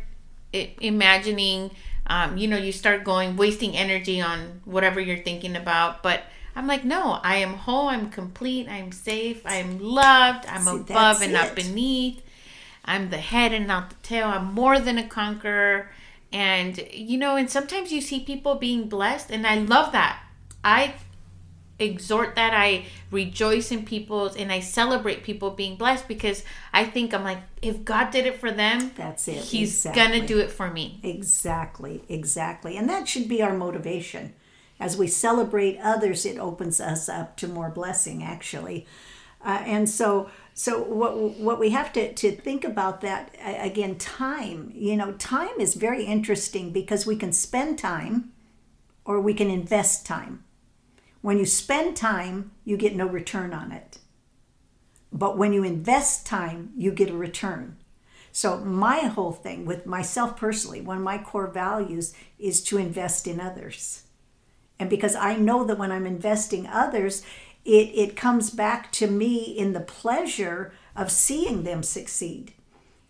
imagining. 0.51 1.71
Um, 2.08 2.36
you 2.36 2.49
know, 2.49 2.58
you 2.58 2.73
start 2.73 3.06
going 3.06 3.38
wasting 3.38 3.77
energy 3.77 4.19
on 4.19 4.60
whatever 4.65 4.99
you're 4.99 5.23
thinking 5.23 5.56
about, 5.56 6.04
but. 6.04 6.23
I'm 6.54 6.67
like, 6.67 6.84
no, 6.84 7.17
I 7.23 7.38
am 7.38 7.54
whole, 7.54 7.88
I'm 7.88 8.10
complete, 8.10 8.67
I'm 8.67 8.91
safe, 8.91 9.41
I'm 9.45 9.80
loved, 9.80 10.45
I'm 10.47 10.63
See, 10.63 10.82
above 10.82 11.21
and 11.21 11.32
it. 11.32 11.34
not 11.34 11.56
beneath. 11.56 12.21
I'm 12.86 13.10
the 13.10 13.17
head 13.17 13.54
and 13.54 13.67
not 13.67 13.89
the 13.89 13.96
tail. 14.04 14.28
I'm 14.28 14.54
more 14.54 14.80
than 14.80 14.98
a 14.98 15.08
conqueror. 15.08 15.91
And, 16.34 16.82
you 16.91 17.17
know, 17.17 17.36
and 17.36 17.50
sometimes 17.50 17.91
you 17.91 18.02
see 18.02 18.22
people 18.22 18.56
being 18.56 18.88
blessed, 18.88 19.32
and 19.32 19.46
I 19.46 19.56
love 19.56 19.91
that. 19.91 20.24
I 20.63 20.96
exhort 21.82 22.36
that. 22.36 22.54
I 22.54 22.86
rejoice 23.10 23.72
in 23.72 23.84
people's 23.84 24.36
and 24.36 24.52
I 24.52 24.60
celebrate 24.60 25.24
people 25.24 25.52
being 25.52 25.76
blessed 25.76 26.08
because 26.08 26.44
I 26.72 26.86
think 26.86 27.13
I'm 27.13 27.24
like, 27.24 27.39
if 27.62 27.84
God 27.84 28.12
did 28.12 28.26
it 28.26 28.39
for 28.39 28.52
them, 28.52 28.91
that's 28.96 29.28
it. 29.28 29.38
He's 29.38 29.86
exactly. 29.86 30.02
gonna 30.02 30.28
do 30.28 30.39
it 30.39 30.52
for 30.52 30.70
me. 30.70 31.00
Exactly, 31.04 32.04
exactly. 32.08 32.78
And 32.78 32.88
that 32.89 33.08
should 33.08 33.28
be 33.28 33.41
our 33.41 33.58
motivation. 33.58 34.34
As 34.80 34.98
we 34.98 35.08
celebrate 35.08 35.80
others, 35.80 36.26
it 36.26 36.39
opens 36.39 36.80
us 36.80 37.08
up 37.08 37.38
to 37.38 37.48
more 37.48 37.70
blessing, 37.70 38.24
actually. 38.24 38.88
Uh, 39.44 39.62
and 39.65 39.89
so 39.89 40.30
so 40.54 40.82
what 40.84 41.18
what 41.40 41.60
we 41.60 41.70
have 41.70 41.94
to, 41.94 42.14
to 42.14 42.32
think 42.32 42.64
about 42.64 43.02
that 43.02 43.36
again 43.40 43.98
time 43.98 44.72
you 44.76 44.98
know 44.98 45.14
time 45.14 45.60
is 45.60 45.76
very 45.76 46.06
interesting 46.06 46.72
because 46.72 47.06
we 47.06 47.16
can 47.16 47.32
spend 47.32 47.80
time 47.80 48.32
or 49.06 49.20
we 49.20 49.34
can 49.34 49.50
invest 49.50 50.06
time. 50.06 50.44
When 51.22 51.38
you 51.38 51.46
spend 51.46 51.96
time 51.96 52.52
you 52.66 52.78
get 52.78 52.96
no 52.96 53.06
return 53.06 53.54
on 53.54 53.72
it. 53.72 54.00
But 55.12 55.38
when 55.38 55.54
you 55.54 55.64
invest 55.64 56.26
time 56.26 56.72
you 56.76 56.92
get 56.92 57.10
a 57.10 57.16
return. 57.18 57.78
So 58.32 58.58
my 58.60 59.00
whole 59.00 59.34
thing 59.34 59.66
with 59.66 59.86
myself 59.86 60.38
personally 60.38 60.82
one 60.82 60.98
of 60.98 61.04
my 61.04 61.18
core 61.18 61.48
values 61.48 62.14
is 62.38 62.62
to 62.66 62.78
invest 62.78 63.28
in 63.28 63.40
others. 63.40 64.04
And 64.80 64.90
because 64.90 65.16
i 65.16 65.36
know 65.36 65.64
that 65.64 65.78
when 65.78 65.92
i'm 65.92 66.08
investing 66.08 66.66
others 66.66 67.24
it, 67.65 67.89
it 67.93 68.15
comes 68.15 68.50
back 68.50 68.91
to 68.93 69.08
me 69.08 69.43
in 69.43 69.74
the 69.74 69.80
pleasure 69.80 70.74
of 70.95 71.12
seeing 71.12 71.63
them 71.63 71.84
succeed. 71.84 72.54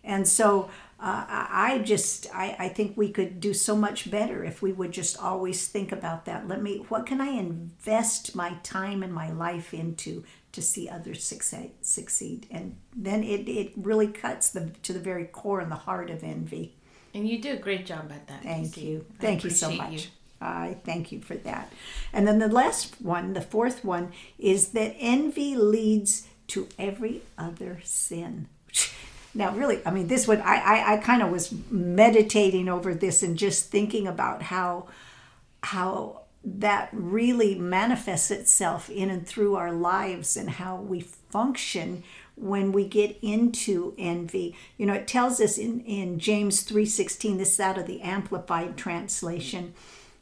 And 0.04 0.26
so 0.26 0.70
uh, 1.02 1.24
I 1.28 1.82
just 1.84 2.32
I, 2.32 2.54
I 2.58 2.68
think 2.68 2.96
we 2.96 3.10
could 3.10 3.40
do 3.40 3.52
so 3.52 3.74
much 3.74 4.10
better 4.10 4.44
if 4.44 4.62
we 4.62 4.72
would 4.72 4.92
just 4.92 5.20
always 5.20 5.66
think 5.66 5.90
about 5.90 6.26
that. 6.26 6.46
Let 6.46 6.62
me 6.62 6.84
what 6.88 7.06
can 7.06 7.20
I 7.20 7.30
invest 7.30 8.36
my 8.36 8.54
time 8.62 9.02
and 9.02 9.12
my 9.12 9.30
life 9.30 9.74
into 9.74 10.24
to 10.52 10.62
see 10.62 10.88
others 10.88 11.24
succeed 11.24 11.72
succeed 11.80 12.46
and 12.50 12.76
then 12.94 13.24
it, 13.24 13.48
it 13.48 13.72
really 13.74 14.06
cuts 14.06 14.50
the 14.50 14.70
to 14.82 14.92
the 14.92 15.00
very 15.00 15.24
core 15.24 15.60
and 15.60 15.72
the 15.72 15.76
heart 15.76 16.08
of 16.08 16.22
envy. 16.22 16.76
And 17.14 17.28
you 17.28 17.40
do 17.40 17.52
a 17.52 17.56
great 17.56 17.84
job 17.84 18.12
at 18.12 18.28
that. 18.28 18.42
Thank 18.42 18.76
you. 18.76 19.04
Thank 19.18 19.44
you 19.44 19.50
so 19.50 19.70
much. 19.72 19.92
You. 19.92 20.00
I 20.42 20.76
thank 20.84 21.12
you 21.12 21.20
for 21.20 21.36
that. 21.36 21.72
And 22.12 22.26
then 22.26 22.38
the 22.38 22.48
last 22.48 23.00
one, 23.00 23.32
the 23.32 23.40
fourth 23.40 23.84
one, 23.84 24.12
is 24.38 24.68
that 24.68 24.96
envy 24.98 25.54
leads 25.54 26.26
to 26.48 26.68
every 26.78 27.22
other 27.38 27.80
sin. 27.84 28.48
Now, 29.34 29.54
really, 29.54 29.80
I 29.86 29.90
mean, 29.90 30.08
this 30.08 30.28
one, 30.28 30.42
I, 30.42 30.56
I, 30.56 30.92
I 30.92 30.96
kind 30.98 31.22
of 31.22 31.30
was 31.30 31.54
meditating 31.70 32.68
over 32.68 32.92
this 32.92 33.22
and 33.22 33.38
just 33.38 33.70
thinking 33.70 34.06
about 34.06 34.42
how, 34.42 34.88
how 35.62 36.22
that 36.44 36.90
really 36.92 37.54
manifests 37.54 38.30
itself 38.30 38.90
in 38.90 39.08
and 39.08 39.26
through 39.26 39.54
our 39.54 39.72
lives 39.72 40.36
and 40.36 40.50
how 40.50 40.76
we 40.76 41.00
function 41.00 42.02
when 42.36 42.72
we 42.72 42.86
get 42.86 43.16
into 43.22 43.94
envy. 43.98 44.56
You 44.76 44.86
know, 44.86 44.94
it 44.94 45.06
tells 45.06 45.40
us 45.40 45.58
in, 45.58 45.80
in 45.82 46.18
James 46.18 46.64
3.16, 46.64 47.38
this 47.38 47.54
is 47.54 47.60
out 47.60 47.78
of 47.78 47.86
the 47.86 48.00
Amplified 48.00 48.76
Translation, 48.76 49.74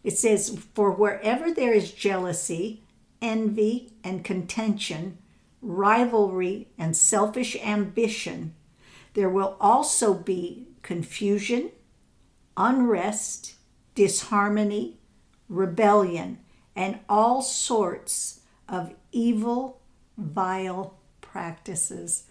it 0.02 0.16
says, 0.16 0.58
For 0.74 0.90
wherever 0.90 1.52
there 1.52 1.72
is 1.72 1.92
jealousy, 1.92 2.82
envy, 3.20 3.92
and 4.02 4.24
contention, 4.24 5.18
rivalry, 5.60 6.68
and 6.78 6.96
selfish 6.96 7.56
ambition, 7.56 8.54
there 9.14 9.28
will 9.28 9.56
also 9.60 10.14
be 10.14 10.68
confusion, 10.82 11.70
unrest, 12.56 13.54
disharmony, 13.94 14.98
rebellion, 15.48 16.38
and 16.74 17.00
all 17.08 17.42
sorts 17.42 18.40
of 18.68 18.94
evil, 19.12 19.80
vile 20.16 20.96
practices. 21.20 22.24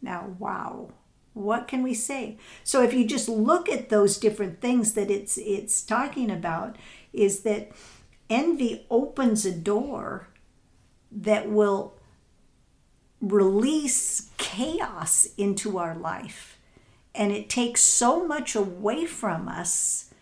Now, 0.00 0.34
wow 0.38 0.92
what 1.32 1.68
can 1.68 1.82
we 1.82 1.94
say 1.94 2.36
so 2.64 2.82
if 2.82 2.92
you 2.92 3.04
just 3.04 3.28
look 3.28 3.68
at 3.68 3.88
those 3.88 4.18
different 4.18 4.60
things 4.60 4.94
that 4.94 5.10
it's 5.10 5.38
it's 5.38 5.82
talking 5.82 6.30
about 6.30 6.76
is 7.12 7.40
that 7.40 7.72
envy 8.28 8.86
opens 8.90 9.44
a 9.44 9.52
door 9.52 10.28
that 11.10 11.50
will 11.50 11.94
release 13.20 14.30
chaos 14.38 15.26
into 15.36 15.78
our 15.78 15.94
life. 15.94 16.58
And 17.14 17.32
it 17.32 17.50
takes 17.50 17.82
so 17.82 18.26
much 18.26 18.54
away 18.54 19.04
from 19.04 19.48
us 19.48 20.14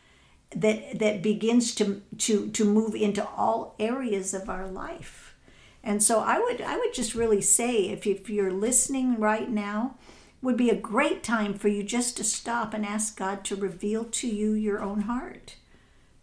that 0.51 0.99
that 0.99 1.23
begins 1.23 1.75
to 1.75 2.01
to 2.17 2.49
to 2.51 2.65
move 2.65 2.95
into 2.95 3.27
all 3.29 3.75
areas 3.79 4.33
of 4.33 4.49
our 4.49 4.67
life. 4.67 5.37
And 5.85 6.03
so 6.03 6.21
i 6.21 6.39
would 6.39 6.61
i 6.61 6.77
would 6.77 6.93
just 6.93 7.15
really 7.15 7.41
say 7.41 7.89
if, 7.89 8.07
if 8.07 8.29
you're 8.29 8.53
listening 8.53 9.19
right 9.19 9.51
now 9.51 9.97
would 10.41 10.57
be 10.57 10.71
a 10.71 10.77
great 10.77 11.23
time 11.23 11.55
for 11.55 11.69
you 11.69 11.83
just 11.83 12.17
to 12.17 12.25
stop 12.25 12.75
and 12.75 12.85
ask 12.85 13.17
god 13.17 13.45
to 13.45 13.57
reveal 13.57 14.05
to 14.05 14.29
you 14.29 14.53
your 14.53 14.81
own 14.83 15.03
heart 15.03 15.57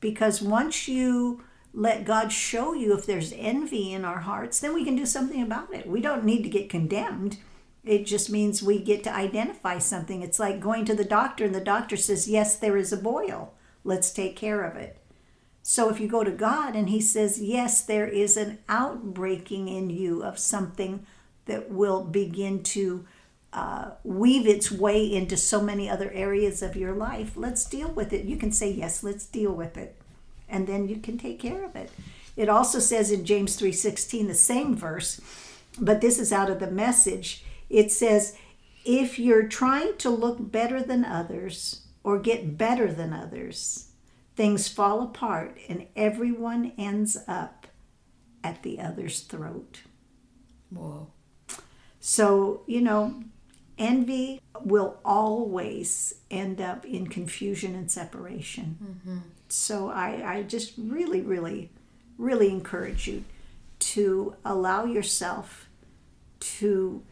because 0.05 0.41
once 0.41 0.87
you 0.87 1.43
let 1.73 2.05
god 2.05 2.31
show 2.31 2.73
you 2.73 2.95
if 2.95 3.05
there's 3.05 3.33
envy 3.35 3.91
in 3.91 4.05
our 4.05 4.19
hearts 4.19 4.59
then 4.59 4.73
we 4.73 4.85
can 4.85 4.95
do 4.95 5.05
something 5.05 5.41
about 5.41 5.73
it 5.73 5.87
we 5.87 5.99
don't 5.99 6.23
need 6.23 6.43
to 6.43 6.49
get 6.49 6.69
condemned 6.69 7.37
it 7.85 8.07
just 8.07 8.31
means 8.31 8.63
we 8.63 8.79
get 8.79 9.03
to 9.03 9.15
identify 9.15 9.77
something. 9.77 10.23
It's 10.23 10.39
like 10.39 10.59
going 10.59 10.85
to 10.85 10.95
the 10.95 11.05
doctor 11.05 11.45
and 11.45 11.53
the 11.53 11.61
doctor 11.61 11.95
says, 11.95 12.27
Yes, 12.27 12.55
there 12.55 12.77
is 12.77 12.91
a 12.91 12.97
boil. 12.97 13.53
Let's 13.83 14.11
take 14.11 14.35
care 14.35 14.63
of 14.63 14.75
it. 14.75 14.97
So 15.61 15.89
if 15.89 15.99
you 15.99 16.07
go 16.07 16.23
to 16.23 16.31
God 16.31 16.75
and 16.75 16.89
He 16.89 16.99
says, 16.99 17.39
Yes, 17.39 17.83
there 17.83 18.07
is 18.07 18.37
an 18.37 18.57
outbreaking 18.67 19.67
in 19.67 19.91
you 19.91 20.23
of 20.23 20.39
something 20.39 21.05
that 21.45 21.69
will 21.69 22.03
begin 22.03 22.63
to 22.63 23.05
uh, 23.55 23.91
weave 24.03 24.45
its 24.45 24.71
way 24.71 25.11
into 25.11 25.35
so 25.35 25.61
many 25.61 25.89
other 25.89 26.11
areas 26.11 26.61
of 26.61 26.75
your 26.75 26.93
life, 26.93 27.31
let's 27.35 27.65
deal 27.65 27.89
with 27.89 28.13
it. 28.13 28.25
You 28.25 28.37
can 28.37 28.51
say, 28.51 28.69
Yes, 28.69 29.01
let's 29.01 29.25
deal 29.25 29.53
with 29.53 29.77
it. 29.77 29.95
And 30.47 30.67
then 30.67 30.87
you 30.87 30.97
can 30.97 31.17
take 31.17 31.39
care 31.39 31.63
of 31.63 31.75
it. 31.75 31.89
It 32.35 32.49
also 32.49 32.79
says 32.79 33.11
in 33.11 33.25
James 33.25 33.57
3:16 33.57 34.27
the 34.27 34.35
same 34.35 34.75
verse, 34.75 35.19
but 35.79 36.01
this 36.01 36.19
is 36.19 36.31
out 36.31 36.51
of 36.51 36.59
the 36.59 36.69
message 36.69 37.43
it 37.69 37.91
says, 37.91 38.37
if 38.83 39.17
you're 39.17 39.47
trying 39.47 39.97
to 39.97 40.09
look 40.09 40.51
better 40.51 40.81
than 40.81 41.03
others 41.03 41.81
or 42.03 42.19
get 42.19 42.57
better 42.57 42.91
than 42.91 43.13
others, 43.13 43.87
things 44.35 44.67
fall 44.67 45.01
apart 45.01 45.57
and 45.67 45.87
everyone 45.95 46.73
ends 46.77 47.17
up 47.27 47.67
at 48.43 48.61
the 48.61 48.79
other's 48.79 49.21
throat. 49.21 49.81
Whoa. 50.69 51.07
So, 51.99 52.61
you 52.67 52.81
know, 52.81 53.23
envy 53.77 54.41
will 54.61 54.97
always 55.03 56.15
end 56.31 56.61
up 56.61 56.85
in 56.85 57.07
confusion 57.07 57.75
and 57.75 57.91
separation. 57.91 58.77
Mm-hmm. 58.83 59.17
So, 59.49 59.89
I, 59.89 60.37
I 60.37 60.43
just 60.43 60.73
really, 60.77 61.21
really, 61.21 61.71
really 62.17 62.49
encourage 62.49 63.07
you 63.07 63.23
to 63.79 64.35
allow 64.43 64.85
yourself 64.85 65.67
to 66.39 67.03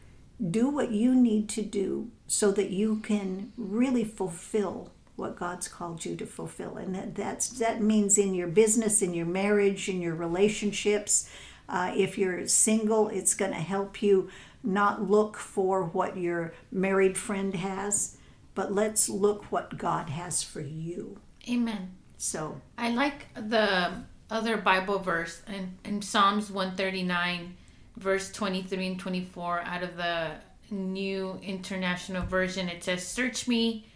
do 0.49 0.69
what 0.69 0.91
you 0.91 1.15
need 1.15 1.47
to 1.49 1.61
do 1.61 2.09
so 2.27 2.51
that 2.51 2.69
you 2.69 2.97
can 2.97 3.53
really 3.57 4.03
fulfill 4.03 4.91
what 5.15 5.35
God's 5.35 5.67
called 5.67 6.05
you 6.05 6.15
to 6.15 6.25
fulfill. 6.25 6.77
And 6.77 6.95
that, 6.95 7.15
that's, 7.15 7.47
that 7.59 7.81
means 7.81 8.17
in 8.17 8.33
your 8.33 8.47
business, 8.47 9.01
in 9.01 9.13
your 9.13 9.27
marriage, 9.27 9.87
in 9.87 10.01
your 10.01 10.15
relationships. 10.15 11.29
Uh, 11.69 11.93
if 11.95 12.17
you're 12.17 12.47
single, 12.47 13.09
it's 13.09 13.35
going 13.35 13.51
to 13.51 13.57
help 13.57 14.01
you 14.01 14.29
not 14.63 15.09
look 15.09 15.37
for 15.37 15.83
what 15.83 16.17
your 16.17 16.53
married 16.71 17.17
friend 17.17 17.53
has, 17.55 18.17
but 18.55 18.73
let's 18.73 19.09
look 19.09 19.45
what 19.51 19.77
God 19.77 20.09
has 20.09 20.43
for 20.43 20.61
you. 20.61 21.19
Amen. 21.49 21.95
So 22.17 22.61
I 22.77 22.91
like 22.91 23.27
the 23.35 23.91
other 24.29 24.57
Bible 24.57 24.99
verse 24.99 25.41
in, 25.47 25.77
in 25.83 26.01
Psalms 26.01 26.49
139 26.49 27.55
verse 27.97 28.31
23 28.31 28.87
and 28.87 28.99
24 28.99 29.61
out 29.61 29.83
of 29.83 29.97
the 29.97 30.31
New 30.71 31.39
International 31.43 32.25
Version. 32.25 32.69
It 32.69 32.83
says, 32.83 33.07
Search 33.07 33.47
me, 33.47 33.87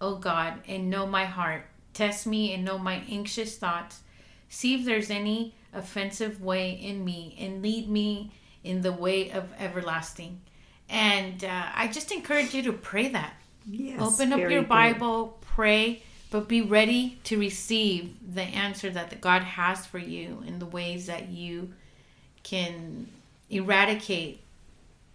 O 0.00 0.16
God, 0.16 0.60
and 0.66 0.90
know 0.90 1.06
my 1.06 1.24
heart. 1.24 1.66
Test 1.92 2.26
me 2.26 2.52
and 2.52 2.64
know 2.64 2.78
my 2.78 3.02
anxious 3.08 3.56
thoughts. 3.56 4.00
See 4.48 4.74
if 4.74 4.84
there's 4.84 5.10
any 5.10 5.54
offensive 5.72 6.42
way 6.42 6.70
in 6.72 7.04
me 7.04 7.36
and 7.38 7.62
lead 7.62 7.88
me 7.88 8.32
in 8.66 8.82
the 8.82 8.92
way 8.92 9.30
of 9.30 9.48
everlasting. 9.58 10.40
And 10.88 11.42
uh, 11.44 11.66
I 11.74 11.88
just 11.88 12.12
encourage 12.12 12.54
you 12.54 12.62
to 12.64 12.72
pray 12.72 13.08
that. 13.08 13.34
Yes, 13.64 14.00
Open 14.00 14.32
up 14.32 14.38
your 14.38 14.62
Bible, 14.62 15.38
good. 15.40 15.48
pray, 15.48 16.02
but 16.30 16.48
be 16.48 16.62
ready 16.62 17.18
to 17.24 17.38
receive 17.38 18.14
the 18.34 18.42
answer 18.42 18.90
that 18.90 19.20
God 19.20 19.42
has 19.42 19.86
for 19.86 19.98
you 19.98 20.42
in 20.46 20.58
the 20.58 20.66
ways 20.66 21.06
that 21.06 21.28
you 21.28 21.72
can 22.42 23.08
eradicate 23.50 24.42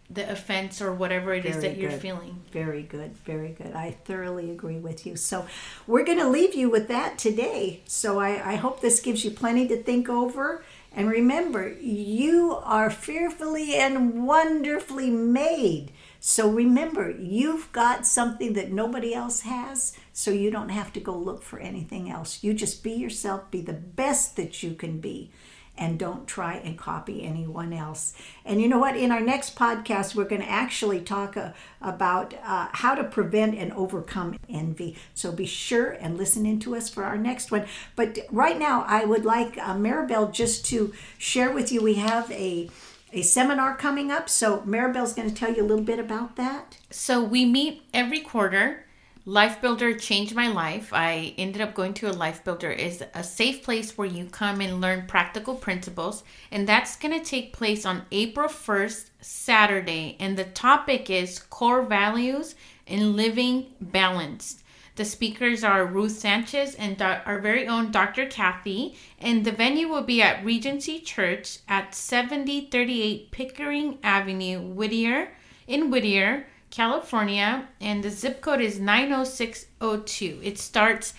the 0.10 0.30
offense 0.30 0.82
or 0.82 0.94
whatever 0.94 1.34
it 1.34 1.44
very 1.44 1.56
is 1.56 1.62
that 1.62 1.78
you're 1.78 1.92
feeling. 1.92 2.42
Very 2.52 2.84
good, 2.84 3.16
very 3.20 3.50
good. 3.50 3.74
I 3.74 3.92
thoroughly 3.92 4.52
agree 4.52 4.78
with 4.78 5.06
you. 5.06 5.16
So, 5.16 5.46
we're 5.88 6.04
going 6.04 6.18
to 6.18 6.28
leave 6.28 6.54
you 6.54 6.70
with 6.70 6.90
that 6.90 7.18
today. 7.18 7.82
So, 7.86 8.20
I, 8.20 8.52
I 8.52 8.56
hope 8.56 8.82
this 8.82 9.00
gives 9.00 9.24
you 9.24 9.32
plenty 9.32 9.68
to 9.70 9.82
think 9.82 10.10
over. 10.10 10.64
And 10.94 11.10
remember, 11.10 11.70
you 11.80 12.60
are 12.64 12.90
fearfully 12.90 13.76
and 13.76 14.26
wonderfully 14.26 15.10
made. 15.10 15.94
So, 16.20 16.50
remember, 16.50 17.10
you've 17.10 17.72
got 17.72 18.06
something 18.06 18.54
that 18.54 18.72
nobody 18.72 19.14
else 19.14 19.42
has, 19.42 19.98
so 20.12 20.32
you 20.32 20.52
don't 20.52 20.70
have 20.70 20.92
to 20.94 21.00
go 21.00 21.18
look 21.18 21.44
for 21.44 21.60
anything 21.60 22.12
else. 22.12 22.44
You 22.44 22.54
just 22.54 22.84
be 22.84 22.92
yourself, 22.92 23.50
be 23.50 23.62
the 23.62 23.74
best 23.74 24.36
that 24.36 24.62
you 24.62 24.74
can 24.74 25.00
be 25.00 25.32
and 25.78 25.98
don't 25.98 26.28
try 26.28 26.56
and 26.56 26.78
copy 26.78 27.24
anyone 27.24 27.74
else. 27.74 28.14
And 28.46 28.62
you 28.62 28.68
know 28.68 28.78
what? 28.78 28.96
In 28.96 29.12
our 29.12 29.20
next 29.20 29.56
podcast, 29.56 30.16
we're 30.16 30.26
going 30.26 30.42
to 30.42 30.50
actually 30.50 31.02
talk 31.02 31.36
uh, 31.36 31.52
about 31.82 32.34
uh, 32.44 32.68
how 32.72 32.94
to 32.94 33.04
prevent 33.04 33.56
and 33.56 33.72
overcome 33.74 34.38
envy. 34.50 34.98
So 35.14 35.32
be 35.32 35.46
sure 35.46 35.92
and 35.92 36.18
listen 36.18 36.46
into 36.46 36.76
us 36.76 36.90
for 36.90 37.04
our 37.04 37.18
next 37.18 37.52
one. 37.52 37.66
But 37.96 38.20
right 38.32 38.60
now, 38.60 38.86
I 38.88 39.06
would 39.06 39.26
like 39.26 39.58
uh, 39.58 39.76
Maribel 39.76 40.32
just 40.32 40.66
to 40.68 40.94
share 41.18 41.52
with 41.52 41.72
you 41.72 41.82
we 41.82 41.96
have 41.96 42.32
a 42.32 42.70
a 43.14 43.22
seminar 43.22 43.76
coming 43.76 44.10
up. 44.10 44.30
So 44.30 44.60
Maribel's 44.62 45.14
going 45.14 45.30
to 45.30 45.36
tell 45.36 45.54
you 45.54 45.64
a 45.64 45.68
little 45.68 45.84
bit 45.84 46.00
about 46.00 46.38
that. 46.38 46.78
So 46.90 47.22
we 47.22 47.46
meet 47.46 47.84
every 47.94 48.22
quarter 48.22 48.86
Life 49.26 49.62
Builder 49.62 49.94
changed 49.94 50.34
my 50.34 50.48
life. 50.48 50.92
I 50.92 51.36
ended 51.38 51.62
up 51.62 51.76
going 51.76 51.94
to 51.96 52.10
a 52.10 52.12
Life 52.12 52.44
Builder 52.44 52.72
is 52.72 53.04
a 53.14 53.24
safe 53.24 53.62
place 53.62 53.96
where 53.96 54.08
you 54.08 54.26
come 54.26 54.62
and 54.62 54.82
learn 54.82 55.06
practical 55.06 55.54
principles 55.54 56.24
and 56.52 56.68
that's 56.68 56.96
going 56.96 57.14
to 57.18 57.24
take 57.24 57.54
place 57.54 57.86
on 57.86 58.08
April 58.12 58.50
1st, 58.50 59.12
Saturday, 59.22 60.18
and 60.20 60.36
the 60.36 60.46
topic 60.46 61.12
is 61.12 61.38
core 61.38 61.84
values 61.84 62.56
and 62.88 63.16
living 63.16 63.68
balanced. 63.80 64.64
The 64.96 65.06
speakers 65.06 65.64
are 65.64 65.86
Ruth 65.86 66.14
Sanchez 66.14 66.74
and 66.74 67.00
our 67.00 67.38
very 67.40 67.68
own 67.68 67.92
Dr. 67.92 68.26
Cathy, 68.26 68.98
and 69.20 69.46
the 69.46 69.52
venue 69.52 69.88
will 69.88 70.02
be 70.02 70.24
at 70.24 70.44
Regency 70.44 71.00
Church 71.00 71.60
at 71.68 71.94
7038 71.94 73.30
Pickering 73.30 74.00
Avenue, 74.02 74.62
Whittier, 74.62 75.30
in 75.68 75.92
Whittier. 75.92 76.48
California, 76.72 77.68
and 77.80 78.04
the 78.04 78.10
zip 78.10 78.42
code 78.42 78.62
is 78.62 78.80
90602. 78.80 80.40
It 80.42 80.58
starts 80.58 81.14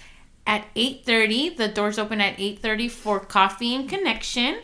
at 0.46 0.66
8:30. 0.74 1.56
The 1.56 1.68
doors 1.68 1.98
open 1.98 2.20
at 2.20 2.40
8:30 2.40 2.88
for 2.88 3.20
coffee 3.20 3.74
and 3.74 3.88
connection, 3.88 4.60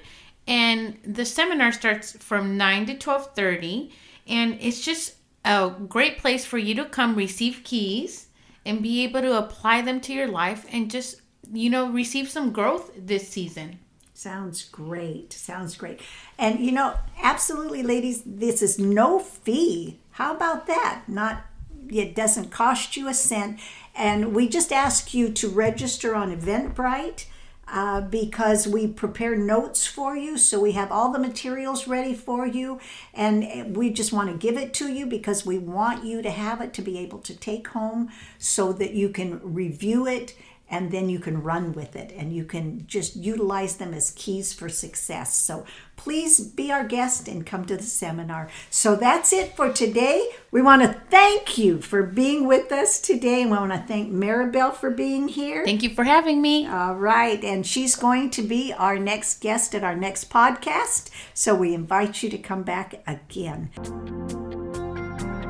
and 0.47 0.99
the 1.05 1.25
seminar 1.25 1.73
starts 1.73 2.13
from 2.13 2.57
9 2.57 2.87
to 2.87 2.95
12:30, 2.95 3.93
and 4.27 4.57
it's 4.61 4.81
just 4.81 5.15
a 5.45 5.71
great 5.89 6.19
place 6.19 6.45
for 6.45 6.59
you 6.59 6.75
to 6.75 6.85
come 6.85 7.15
receive 7.15 7.63
keys 7.65 8.27
and 8.67 8.83
be 8.83 9.05
able 9.05 9.21
to 9.21 9.39
apply 9.39 9.83
them 9.83 10.01
to 10.01 10.13
your 10.13 10.29
life 10.29 10.67
and 10.73 10.91
just 10.91 11.21
you 11.53 11.71
know 11.71 11.89
receive 11.89 12.29
some 12.29 12.51
growth 12.51 12.91
this 12.97 13.29
season. 13.29 13.79
Sounds 14.15 14.65
great. 14.65 15.33
Sounds 15.33 15.77
great. 15.77 16.01
And 16.39 16.59
you 16.59 16.73
know, 16.73 16.95
absolutely 17.23 17.85
ladies, 17.85 18.23
this 18.27 18.63
is 18.63 18.77
no 18.77 19.21
fee 19.21 20.01
how 20.19 20.35
about 20.35 20.67
that? 20.67 21.03
Not 21.07 21.45
it 21.89 22.17
doesn't 22.17 22.51
cost 22.51 22.97
you 22.97 23.07
a 23.07 23.15
cent. 23.15 23.61
And 23.95 24.35
we 24.35 24.49
just 24.49 24.73
ask 24.73 25.15
you 25.15 25.31
to 25.31 25.49
register 25.49 26.13
on 26.13 26.37
Eventbrite 26.37 27.27
uh, 27.69 28.01
because 28.01 28.67
we 28.67 28.89
prepare 28.89 29.37
notes 29.37 29.87
for 29.87 30.17
you. 30.17 30.37
So 30.37 30.59
we 30.59 30.73
have 30.73 30.91
all 30.91 31.13
the 31.13 31.21
materials 31.21 31.87
ready 31.87 32.15
for 32.15 32.49
you. 32.49 32.81
And 33.15 33.77
we 33.77 33.91
just 33.91 34.13
want 34.13 34.29
to 34.29 34.37
give 34.37 34.57
it 34.57 34.75
to 34.75 34.93
you 34.93 35.07
because 35.07 35.47
we 35.47 35.57
want 35.57 36.05
you 36.05 36.21
to 36.21 36.31
have 36.31 36.61
it 36.61 36.75
to 36.75 36.83
be 36.83 36.99
able 36.99 37.21
to 37.21 37.37
take 37.37 37.69
home 37.69 38.11
so 38.39 38.73
that 38.73 38.95
you 38.95 39.11
can 39.11 39.41
review 39.43 40.05
it 40.05 40.35
and 40.71 40.91
then 40.91 41.09
you 41.09 41.19
can 41.19 41.43
run 41.43 41.73
with 41.73 41.97
it 41.97 42.13
and 42.17 42.33
you 42.33 42.45
can 42.45 42.87
just 42.87 43.17
utilize 43.17 43.77
them 43.77 43.95
as 43.95 44.11
keys 44.13 44.53
for 44.53 44.69
success. 44.69 45.35
So 45.35 45.65
please 45.97 46.41
be 46.41 46.71
our 46.71 46.85
guest 46.85 47.27
and 47.29 47.45
come 47.45 47.65
to 47.67 47.77
the 47.77 47.83
seminar. 47.83 48.49
So 48.71 48.95
that's 48.95 49.33
it 49.33 49.57
for 49.57 49.73
today. 49.73 50.29
We 50.51 50.63
want 50.63 50.83
to 50.83 51.01
thank 51.11 51.59
you 51.59 51.81
for 51.81 52.03
being 52.03 52.47
with 52.47 52.71
us 52.71 53.01
today 53.01 53.43
and 53.43 53.51
we 53.51 53.57
want 53.57 53.73
to 53.73 53.79
thank 53.79 54.13
Maribel 54.13 54.75
for 54.75 54.91
being 54.91 55.29
here. 55.29 55.65
Thank 55.65 55.83
you 55.83 55.91
for 55.91 56.05
having 56.05 56.41
me. 56.41 56.67
All 56.67 56.95
right, 56.95 57.43
and 57.43 57.67
she's 57.67 57.97
going 57.97 58.31
to 58.31 58.43
be 58.43 58.73
our 58.73 58.99
next 58.99 59.41
guest 59.41 59.75
at 59.75 59.85
our 59.85 59.97
next 59.97 60.31
podcast. 60.31 61.11
So 61.35 61.55
we 61.55 61.75
invite 61.75 62.23
you 62.23 62.31
to 62.31 62.39
come 62.39 62.63
back 62.63 63.03
again. 63.07 63.71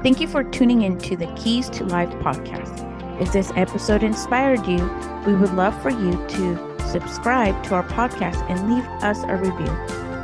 Thank 0.02 0.20
you 0.20 0.28
for 0.28 0.44
tuning 0.44 0.82
in 0.82 0.96
to 0.98 1.16
the 1.16 1.26
Keys 1.34 1.68
to 1.70 1.84
Life 1.84 2.10
podcast. 2.20 2.97
If 3.20 3.32
this 3.32 3.52
episode 3.56 4.02
inspired 4.02 4.66
you, 4.66 4.88
we 5.26 5.34
would 5.34 5.54
love 5.54 5.80
for 5.82 5.90
you 5.90 6.12
to 6.28 6.78
subscribe 6.88 7.62
to 7.64 7.74
our 7.74 7.82
podcast 7.82 8.48
and 8.48 8.72
leave 8.72 8.84
us 9.02 9.22
a 9.24 9.36
review. 9.36 9.74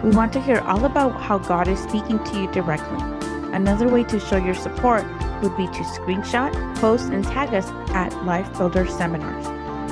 We 0.03 0.15
want 0.15 0.33
to 0.35 0.41
hear 0.41 0.61
all 0.61 0.85
about 0.85 1.21
how 1.21 1.39
God 1.39 1.67
is 1.67 1.81
speaking 1.81 2.23
to 2.23 2.41
you 2.41 2.51
directly. 2.53 2.99
Another 3.53 3.89
way 3.89 4.05
to 4.05 4.21
show 4.21 4.37
your 4.37 4.55
support 4.55 5.05
would 5.43 5.57
be 5.57 5.67
to 5.67 5.83
screenshot, 5.83 6.53
post, 6.77 7.07
and 7.11 7.25
tag 7.25 7.53
us 7.53 7.69
at 7.91 8.25
Life 8.25 8.57
Builder 8.57 8.87
Seminars. 8.87 9.47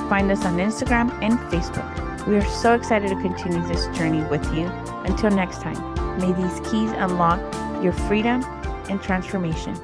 Find 0.09 0.31
us 0.31 0.45
on 0.45 0.57
Instagram 0.57 1.11
and 1.21 1.37
Facebook. 1.51 2.27
We 2.27 2.35
are 2.35 2.45
so 2.45 2.73
excited 2.73 3.09
to 3.09 3.21
continue 3.21 3.65
this 3.67 3.87
journey 3.97 4.23
with 4.29 4.45
you. 4.53 4.67
Until 5.05 5.29
next 5.29 5.61
time, 5.61 5.77
may 6.19 6.31
these 6.31 6.59
keys 6.71 6.91
unlock 6.91 7.39
your 7.83 7.93
freedom 7.93 8.43
and 8.89 9.01
transformation. 9.01 9.75